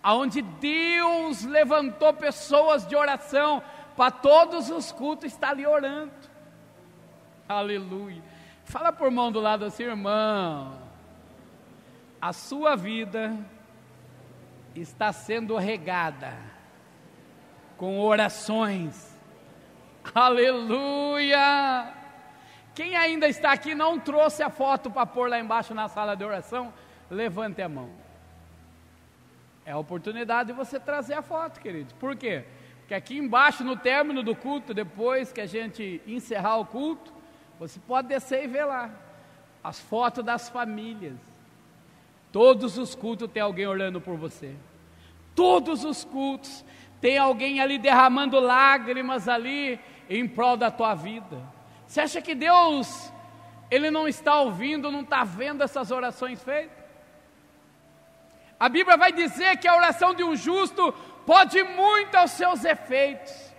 aonde 0.02 0.40
Deus 0.40 1.44
levantou 1.44 2.14
pessoas 2.14 2.86
de 2.86 2.96
oração 2.96 3.62
para 3.94 4.10
todos 4.10 4.70
os 4.70 4.90
cultos 4.90 5.30
estar 5.30 5.50
ali 5.50 5.66
orando. 5.66 6.10
Aleluia. 7.46 8.22
Fala 8.64 8.94
por 8.94 9.10
mão 9.10 9.30
do 9.30 9.40
lado 9.40 9.66
assim, 9.66 9.82
irmão. 9.82 10.78
A 12.18 12.32
sua 12.32 12.74
vida 12.74 13.36
está 14.74 15.12
sendo 15.12 15.58
regada 15.58 16.32
com 17.76 18.00
orações. 18.00 19.14
Aleluia. 20.14 21.99
Quem 22.74 22.96
ainda 22.96 23.28
está 23.28 23.52
aqui 23.52 23.74
não 23.74 23.98
trouxe 23.98 24.42
a 24.42 24.50
foto 24.50 24.90
para 24.90 25.06
pôr 25.06 25.28
lá 25.28 25.38
embaixo 25.38 25.74
na 25.74 25.88
sala 25.88 26.14
de 26.14 26.24
oração, 26.24 26.72
levante 27.10 27.60
a 27.60 27.68
mão. 27.68 27.90
É 29.64 29.72
a 29.72 29.78
oportunidade 29.78 30.48
de 30.48 30.52
você 30.52 30.78
trazer 30.80 31.14
a 31.14 31.22
foto, 31.22 31.60
querido. 31.60 31.94
Por 31.94 32.16
quê? 32.16 32.44
Porque 32.80 32.94
aqui 32.94 33.18
embaixo, 33.18 33.62
no 33.62 33.76
término 33.76 34.22
do 34.22 34.34
culto, 34.34 34.74
depois 34.74 35.32
que 35.32 35.40
a 35.40 35.46
gente 35.46 36.00
encerrar 36.06 36.56
o 36.56 36.66
culto, 36.66 37.12
você 37.58 37.78
pode 37.78 38.08
descer 38.08 38.44
e 38.44 38.46
ver 38.48 38.64
lá 38.64 38.90
as 39.62 39.78
fotos 39.78 40.24
das 40.24 40.48
famílias. 40.48 41.16
Todos 42.32 42.78
os 42.78 42.94
cultos 42.94 43.30
tem 43.30 43.42
alguém 43.42 43.66
orando 43.66 44.00
por 44.00 44.16
você. 44.16 44.54
Todos 45.34 45.84
os 45.84 46.04
cultos 46.04 46.64
tem 47.00 47.18
alguém 47.18 47.60
ali 47.60 47.78
derramando 47.78 48.40
lágrimas 48.40 49.28
ali 49.28 49.78
em 50.08 50.26
prol 50.26 50.56
da 50.56 50.70
tua 50.70 50.94
vida. 50.94 51.38
Você 51.90 52.02
acha 52.02 52.22
que 52.22 52.36
Deus, 52.36 53.12
Ele 53.68 53.90
não 53.90 54.06
está 54.06 54.38
ouvindo, 54.38 54.92
não 54.92 55.00
está 55.00 55.24
vendo 55.24 55.64
essas 55.64 55.90
orações 55.90 56.40
feitas? 56.40 56.78
A 58.60 58.68
Bíblia 58.68 58.96
vai 58.96 59.12
dizer 59.12 59.56
que 59.56 59.66
a 59.66 59.74
oração 59.74 60.14
de 60.14 60.22
um 60.22 60.36
justo 60.36 60.92
pode 61.26 61.60
muito 61.64 62.14
aos 62.14 62.30
seus 62.30 62.64
efeitos. 62.64 63.52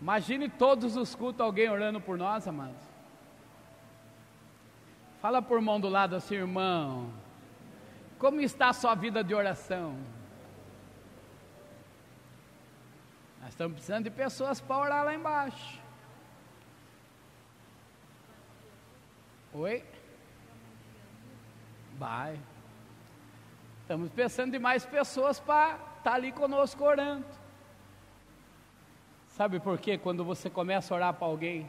Imagine 0.00 0.48
todos 0.48 0.96
os 0.96 1.14
cultos 1.14 1.42
alguém 1.42 1.68
orando 1.68 2.00
por 2.00 2.16
nós, 2.16 2.48
amados. 2.48 2.80
Fala 5.20 5.42
por 5.42 5.60
mão 5.60 5.78
do 5.78 5.90
lado 5.90 6.16
assim, 6.16 6.36
irmão. 6.36 7.12
Como 8.18 8.40
está 8.40 8.70
a 8.70 8.72
sua 8.72 8.94
vida 8.94 9.22
de 9.22 9.34
oração? 9.34 9.94
Nós 13.42 13.50
estamos 13.50 13.74
precisando 13.74 14.04
de 14.04 14.10
pessoas 14.10 14.58
para 14.58 14.78
orar 14.78 15.04
lá 15.04 15.14
embaixo. 15.14 15.87
Oi? 19.54 19.82
Vai. 21.98 22.38
Estamos 23.82 24.10
pensando 24.10 24.54
em 24.54 24.58
mais 24.58 24.84
pessoas 24.84 25.40
para 25.40 25.72
estar 25.72 26.00
tá 26.02 26.14
ali 26.14 26.30
conosco 26.30 26.84
orando. 26.84 27.26
Sabe 29.28 29.58
por 29.58 29.78
quê? 29.78 29.96
Quando 29.96 30.24
você 30.24 30.50
começa 30.50 30.92
a 30.92 30.96
orar 30.96 31.14
para 31.14 31.26
alguém, 31.26 31.68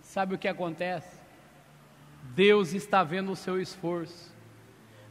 sabe 0.00 0.34
o 0.34 0.38
que 0.38 0.48
acontece? 0.48 1.20
Deus 2.22 2.72
está 2.72 3.04
vendo 3.04 3.32
o 3.32 3.36
seu 3.36 3.60
esforço. 3.60 4.34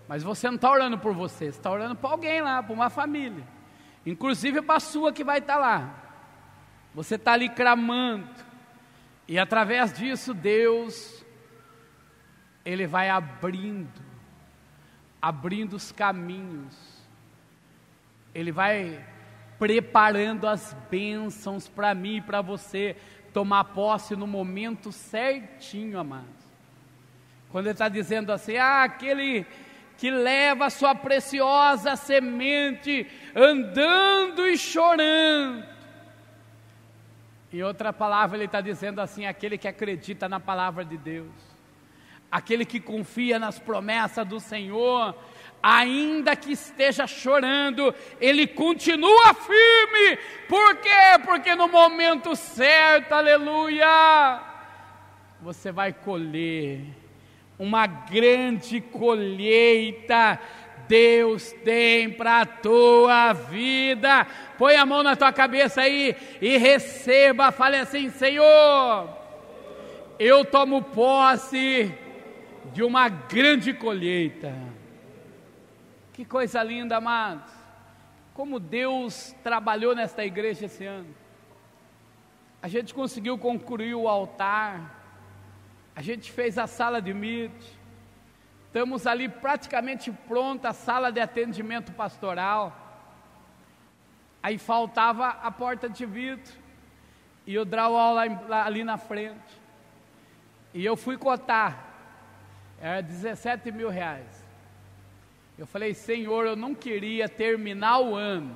Mas 0.08 0.24
você 0.24 0.48
não 0.48 0.56
está 0.56 0.72
orando 0.72 0.98
por 0.98 1.14
você, 1.14 1.46
você 1.46 1.58
está 1.58 1.70
orando 1.70 1.96
para 1.96 2.10
alguém 2.10 2.42
lá, 2.42 2.64
para 2.64 2.74
uma 2.74 2.90
família. 2.90 3.44
Inclusive 4.06 4.62
para 4.62 4.78
a 4.78 4.80
sua 4.80 5.14
que 5.14 5.24
vai 5.24 5.38
estar 5.38 5.56
tá 5.56 5.60
lá. 5.60 5.96
Você 6.96 7.16
está 7.16 7.34
ali 7.34 7.50
clamando. 7.50 8.49
E 9.30 9.38
através 9.38 9.94
disso, 9.94 10.34
Deus, 10.34 11.24
Ele 12.66 12.88
vai 12.88 13.12
abrindo, 13.12 14.02
abrindo 15.22 15.76
os 15.76 15.92
caminhos, 15.92 16.76
Ele 18.34 18.52
vai 18.52 19.06
preparando 19.60 20.48
as 20.48 20.76
bênçãos 20.90 21.68
para 21.68 21.94
mim 21.94 22.16
e 22.16 22.22
para 22.22 22.42
você 22.42 22.98
tomar 23.32 23.66
posse 23.66 24.16
no 24.16 24.26
momento 24.26 24.92
certinho, 24.92 26.00
amados. 26.00 26.50
Quando 27.52 27.68
Ele 27.68 27.74
está 27.74 27.88
dizendo 27.88 28.32
assim, 28.32 28.58
ah, 28.58 28.82
aquele 28.82 29.46
que 29.96 30.10
leva 30.10 30.66
a 30.66 30.70
sua 30.72 30.96
preciosa 30.96 31.96
semente 31.96 33.06
andando 33.36 34.48
e 34.48 34.58
chorando 34.58 35.79
em 37.52 37.64
outra 37.64 37.92
palavra, 37.92 38.38
ele 38.38 38.46
está 38.46 38.62
dizendo 38.62 39.02
assim: 39.02 39.26
aquele 39.26 39.58
que 39.58 39.68
acredita 39.68 40.30
na 40.30 40.40
palavra 40.40 40.86
de 40.86 40.98
Deus, 40.98 41.32
aquele 42.32 42.66
que 42.66 42.80
confia 42.80 43.40
nas 43.40 43.58
promessas 43.58 44.28
do 44.28 44.40
Senhor, 44.40 45.16
ainda 45.62 46.36
que 46.36 46.52
esteja 46.52 47.08
chorando, 47.08 47.94
ele 48.22 48.46
continua 48.46 49.34
firme. 49.34 50.18
Por 50.48 50.76
quê? 50.78 51.20
Porque 51.26 51.56
no 51.56 51.68
momento 51.68 52.36
certo, 52.36 53.14
aleluia, 53.14 54.42
você 55.42 55.72
vai 55.72 55.92
colher 55.92 56.82
uma 57.58 57.86
grande 57.86 58.80
colheita 58.80 60.40
Deus 60.90 61.52
tem 61.64 62.12
para 62.12 62.42
a 62.42 62.46
tua 62.48 63.32
vida. 63.32 64.26
Põe 64.58 64.76
a 64.76 64.88
mão 64.88 65.04
na 65.04 65.16
tua 65.16 65.32
cabeça 65.32 65.82
aí 65.82 66.16
e 66.42 66.58
receba. 66.58 67.52
Fale 67.52 67.78
assim: 67.78 68.10
Senhor, 68.10 69.08
eu 70.18 70.44
tomo 70.44 70.82
posse 70.82 71.94
de 72.74 72.82
uma 72.82 73.08
grande 73.08 73.72
colheita. 73.72 74.52
Que 76.12 76.26
coisa 76.26 76.64
linda, 76.64 76.98
amados. 76.98 77.54
Como 78.34 78.60
Deus 78.60 79.36
trabalhou 79.44 79.94
nesta 79.94 80.26
igreja 80.26 80.66
esse 80.66 80.86
ano. 80.86 81.16
A 82.64 82.68
gente 82.68 82.96
conseguiu 82.96 83.38
concluir 83.38 83.94
o 83.94 84.08
altar. 84.08 84.98
A 85.96 86.02
gente 86.02 86.32
fez 86.32 86.58
a 86.58 86.66
sala 86.66 87.00
de 87.00 87.14
mídia 87.14 87.79
Estamos 88.70 89.08
ali 89.08 89.28
praticamente 89.28 90.12
pronta 90.12 90.70
a 90.70 90.74
sala 90.74 91.12
de 91.12 91.20
atendimento 91.20 91.92
pastoral. 91.92 92.72
Aí 94.44 94.60
faltava 94.60 95.28
a 95.28 95.50
porta 95.50 95.90
de 95.90 96.06
vidro 96.06 96.54
e 97.48 97.58
o 97.58 97.66
drywall 97.66 98.14
lá, 98.14 98.26
lá, 98.48 98.66
ali 98.68 98.84
na 98.84 98.96
frente. 98.96 99.60
E 100.72 100.86
eu 100.86 100.96
fui 100.96 101.18
cotar, 101.18 101.84
era 102.80 103.02
17 103.02 103.72
mil 103.72 103.90
reais. 103.90 104.46
Eu 105.58 105.66
falei, 105.66 105.96
Senhor, 105.96 106.46
eu 106.46 106.56
não 106.56 106.76
queria 106.76 107.28
terminar 107.28 108.00
o 108.02 108.14
ano 108.14 108.56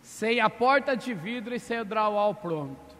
sem 0.00 0.38
a 0.38 0.48
porta 0.48 0.96
de 0.96 1.12
vidro 1.12 1.56
e 1.56 1.58
sem 1.58 1.80
o 1.80 1.84
drywall 1.84 2.36
pronto. 2.36 2.94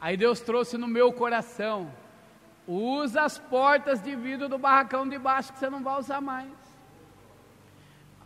Aí 0.00 0.16
Deus 0.16 0.40
trouxe 0.40 0.76
no 0.76 0.88
meu 0.88 1.12
coração: 1.12 1.92
usa 2.66 3.22
as 3.22 3.38
portas 3.38 4.02
de 4.02 4.14
vidro 4.16 4.48
do 4.48 4.58
barracão 4.58 5.08
de 5.08 5.18
baixo 5.18 5.52
que 5.52 5.58
você 5.58 5.68
não 5.68 5.82
vai 5.82 5.98
usar 5.98 6.20
mais. 6.20 6.52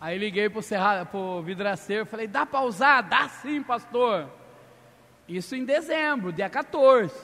Aí 0.00 0.16
liguei 0.16 0.48
para 0.48 1.18
o 1.18 1.42
vidraceiro 1.42 2.06
falei: 2.06 2.26
dá 2.26 2.46
para 2.46 2.62
usar? 2.62 3.02
Dá 3.02 3.28
sim, 3.28 3.62
pastor. 3.62 4.28
Isso 5.28 5.54
em 5.54 5.64
dezembro, 5.64 6.32
dia 6.32 6.48
14. 6.48 7.14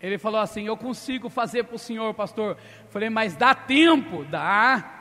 Ele 0.00 0.18
falou 0.18 0.40
assim: 0.40 0.66
Eu 0.66 0.76
consigo 0.76 1.28
fazer 1.28 1.64
para 1.64 1.76
o 1.76 1.78
senhor, 1.78 2.12
pastor. 2.14 2.56
Falei, 2.90 3.08
mas 3.08 3.36
dá 3.36 3.54
tempo? 3.54 4.24
Dá. 4.24 4.92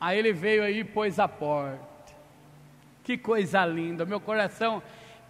Aí 0.00 0.18
ele 0.18 0.32
veio 0.32 0.62
aí 0.62 0.80
e 0.80 0.84
pôs 0.84 1.18
a 1.18 1.28
porta. 1.28 1.88
Que 3.02 3.16
coisa 3.16 3.64
linda, 3.64 4.04
meu 4.04 4.20
coração 4.20 4.82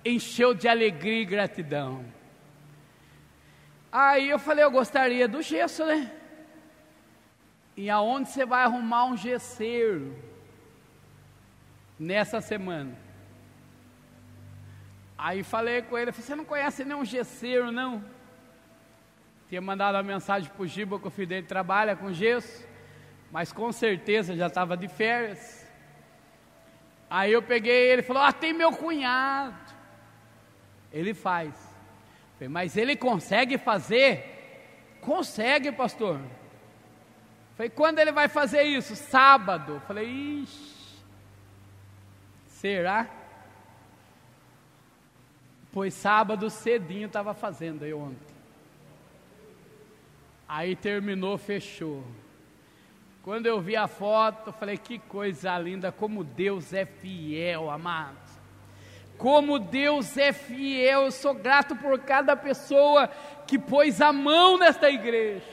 encheu 0.05 0.55
de 0.55 0.67
alegria 0.67 1.23
e 1.23 1.25
gratidão. 1.25 2.05
Aí 3.93 4.31
eu 4.31 4.39
falei, 4.39 4.65
eu 4.65 4.71
gostaria 4.71 5.27
do 5.27 5.43
gesso, 5.43 5.85
né? 5.85 6.13
E 7.77 7.89
aonde 7.91 8.29
você 8.29 8.45
vai 8.45 8.63
arrumar 8.63 9.05
um 9.07 9.17
gesseiro 9.17 10.17
nessa 11.99 12.41
semana? 12.41 12.97
Aí 15.17 15.43
falei 15.43 15.83
com 15.83 15.99
ele, 15.99 16.13
você 16.13 16.35
não 16.35 16.45
conhece 16.45 16.85
nenhum 16.85 17.05
gesseiro, 17.05 17.73
não? 17.73 18.05
Tinha 19.49 19.61
mandado 19.61 19.97
uma 19.97 20.03
mensagem 20.03 20.49
para 20.49 20.63
o 20.63 20.67
Giba 20.67 20.99
que 20.99 21.09
o 21.09 21.11
filho 21.11 21.27
dele 21.27 21.47
trabalha 21.47 21.97
com 21.97 22.13
gesso, 22.13 22.67
mas 23.33 23.53
com 23.53 23.73
certeza 23.73 24.37
já 24.37 24.47
estava 24.47 24.77
de 24.77 24.87
férias. 24.87 25.67
Aí 27.11 27.33
eu 27.33 27.43
peguei 27.43 27.91
ele 27.91 28.03
falou, 28.03 28.23
ah, 28.23 28.33
tem 28.33 28.53
meu 28.53 28.73
cunhado. 28.73 29.75
Ele 30.93 31.13
faz. 31.13 31.70
Falei, 32.41 32.49
mas 32.49 32.75
ele 32.75 32.97
consegue 32.97 33.59
fazer? 33.59 34.97
Consegue, 35.03 35.71
pastor. 35.71 36.19
Falei, 37.55 37.69
quando 37.69 37.99
ele 37.99 38.13
vai 38.13 38.29
fazer 38.29 38.63
isso? 38.63 38.97
Sábado. 38.97 39.83
Falei, 39.87 40.07
ixi, 40.07 41.03
será? 42.47 43.11
Pois 45.71 45.93
sábado 45.93 46.49
cedinho 46.49 47.09
estava 47.09 47.35
fazendo 47.35 47.85
aí 47.85 47.93
ontem. 47.93 48.35
Aí 50.49 50.75
terminou, 50.75 51.37
fechou. 51.37 52.03
Quando 53.23 53.45
eu 53.45 53.61
vi 53.61 53.77
a 53.77 53.87
foto, 53.87 54.51
falei: 54.51 54.79
que 54.79 54.99
coisa 54.99 55.59
linda, 55.59 55.93
como 55.93 56.25
Deus 56.25 56.73
é 56.73 56.87
fiel, 56.87 57.71
amados. 57.71 58.30
Como 59.21 59.59
Deus 59.59 60.17
é 60.17 60.33
fiel, 60.33 61.03
eu 61.03 61.11
sou 61.11 61.35
grato 61.35 61.77
por 61.77 61.99
cada 61.99 62.35
pessoa 62.35 63.07
que 63.47 63.59
pôs 63.59 64.01
a 64.01 64.15
mão 64.15 64.57
nesta 64.57 64.89
igreja. 64.89 65.45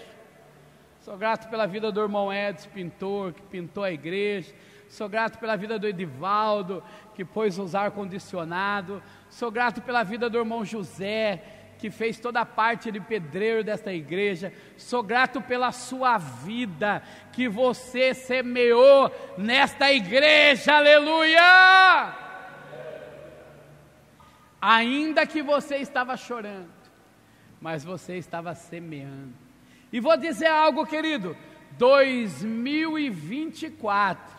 Sou 1.01 1.17
grato 1.17 1.49
pela 1.49 1.67
vida 1.67 1.91
do 1.91 1.99
irmão 1.99 2.33
Edson, 2.33 2.69
pintor, 2.69 3.33
que 3.33 3.41
pintou 3.41 3.83
a 3.83 3.91
igreja. 3.91 4.55
Sou 4.87 5.09
grato 5.09 5.37
pela 5.37 5.57
vida 5.57 5.77
do 5.77 5.85
Edivaldo, 5.85 6.81
que 7.13 7.25
pôs 7.25 7.59
os 7.59 7.75
ar-condicionado. 7.75 9.03
Sou 9.29 9.51
grato 9.51 9.81
pela 9.81 10.01
vida 10.01 10.29
do 10.29 10.37
irmão 10.37 10.63
José, 10.63 11.43
que 11.77 11.91
fez 11.91 12.21
toda 12.21 12.39
a 12.39 12.45
parte 12.45 12.89
de 12.89 13.01
pedreiro 13.01 13.65
desta 13.65 13.91
igreja. 13.91 14.53
Sou 14.77 15.03
grato 15.03 15.41
pela 15.41 15.73
sua 15.73 16.17
vida 16.17 17.03
que 17.33 17.49
você 17.49 18.13
semeou 18.13 19.11
nesta 19.37 19.91
igreja. 19.91 20.73
Aleluia! 20.77 22.26
Ainda 24.61 25.25
que 25.25 25.41
você 25.41 25.77
estava 25.77 26.17
chorando, 26.17 26.67
mas 27.61 27.83
você 27.83 28.17
estava 28.17 28.53
semeando. 28.55 29.33
E 29.91 29.99
vou 29.99 30.15
dizer 30.17 30.47
algo, 30.47 30.85
querido: 30.85 31.35
2024 31.77 34.37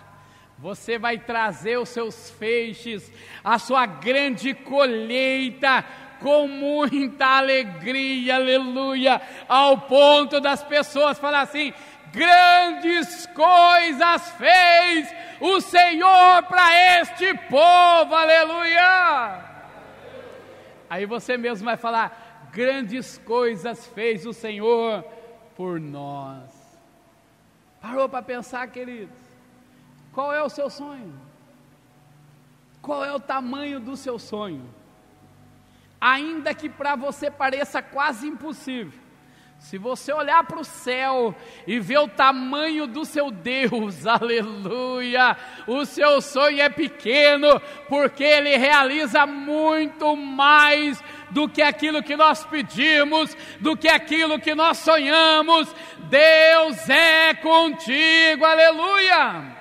você 0.58 0.98
vai 0.98 1.18
trazer 1.18 1.78
os 1.78 1.88
seus 1.88 2.30
feixes, 2.32 3.10
a 3.44 3.58
sua 3.58 3.86
grande 3.86 4.54
colheita, 4.54 5.84
com 6.20 6.48
muita 6.48 7.38
alegria, 7.38 8.34
aleluia, 8.34 9.20
ao 9.48 9.82
ponto 9.82 10.40
das 10.40 10.62
pessoas 10.64 11.18
falar 11.18 11.42
assim: 11.42 11.72
grandes 12.12 13.26
coisas 13.26 14.30
fez 14.32 15.14
o 15.40 15.60
Senhor 15.60 16.42
para 16.42 17.00
este 17.00 17.32
povo, 17.48 18.14
aleluia. 18.14 19.47
Aí 20.88 21.06
você 21.06 21.36
mesmo 21.36 21.64
vai 21.64 21.76
falar: 21.76 22.48
grandes 22.52 23.18
coisas 23.18 23.86
fez 23.88 24.26
o 24.26 24.32
Senhor 24.32 25.04
por 25.56 25.80
nós. 25.80 26.50
Parou 27.80 28.08
para 28.08 28.22
pensar, 28.22 28.66
queridos? 28.68 29.16
Qual 30.12 30.32
é 30.32 30.42
o 30.42 30.48
seu 30.48 30.68
sonho? 30.68 31.14
Qual 32.82 33.04
é 33.04 33.12
o 33.12 33.20
tamanho 33.20 33.78
do 33.78 33.96
seu 33.96 34.18
sonho? 34.18 34.68
Ainda 36.00 36.54
que 36.54 36.68
para 36.68 36.96
você 36.96 37.30
pareça 37.30 37.82
quase 37.82 38.26
impossível, 38.26 38.98
se 39.58 39.76
você 39.76 40.12
olhar 40.12 40.44
para 40.44 40.60
o 40.60 40.64
céu 40.64 41.34
e 41.66 41.78
ver 41.78 41.98
o 41.98 42.08
tamanho 42.08 42.86
do 42.86 43.04
seu 43.04 43.30
Deus, 43.30 44.06
aleluia, 44.06 45.36
o 45.66 45.84
seu 45.84 46.20
sonho 46.20 46.60
é 46.60 46.68
pequeno, 46.68 47.60
porque 47.88 48.24
ele 48.24 48.56
realiza 48.56 49.26
muito 49.26 50.16
mais 50.16 51.02
do 51.30 51.48
que 51.48 51.60
aquilo 51.60 52.02
que 52.02 52.16
nós 52.16 52.44
pedimos, 52.46 53.36
do 53.60 53.76
que 53.76 53.88
aquilo 53.88 54.40
que 54.40 54.54
nós 54.54 54.78
sonhamos. 54.78 55.74
Deus 56.08 56.88
é 56.88 57.34
contigo, 57.34 58.44
aleluia. 58.44 59.57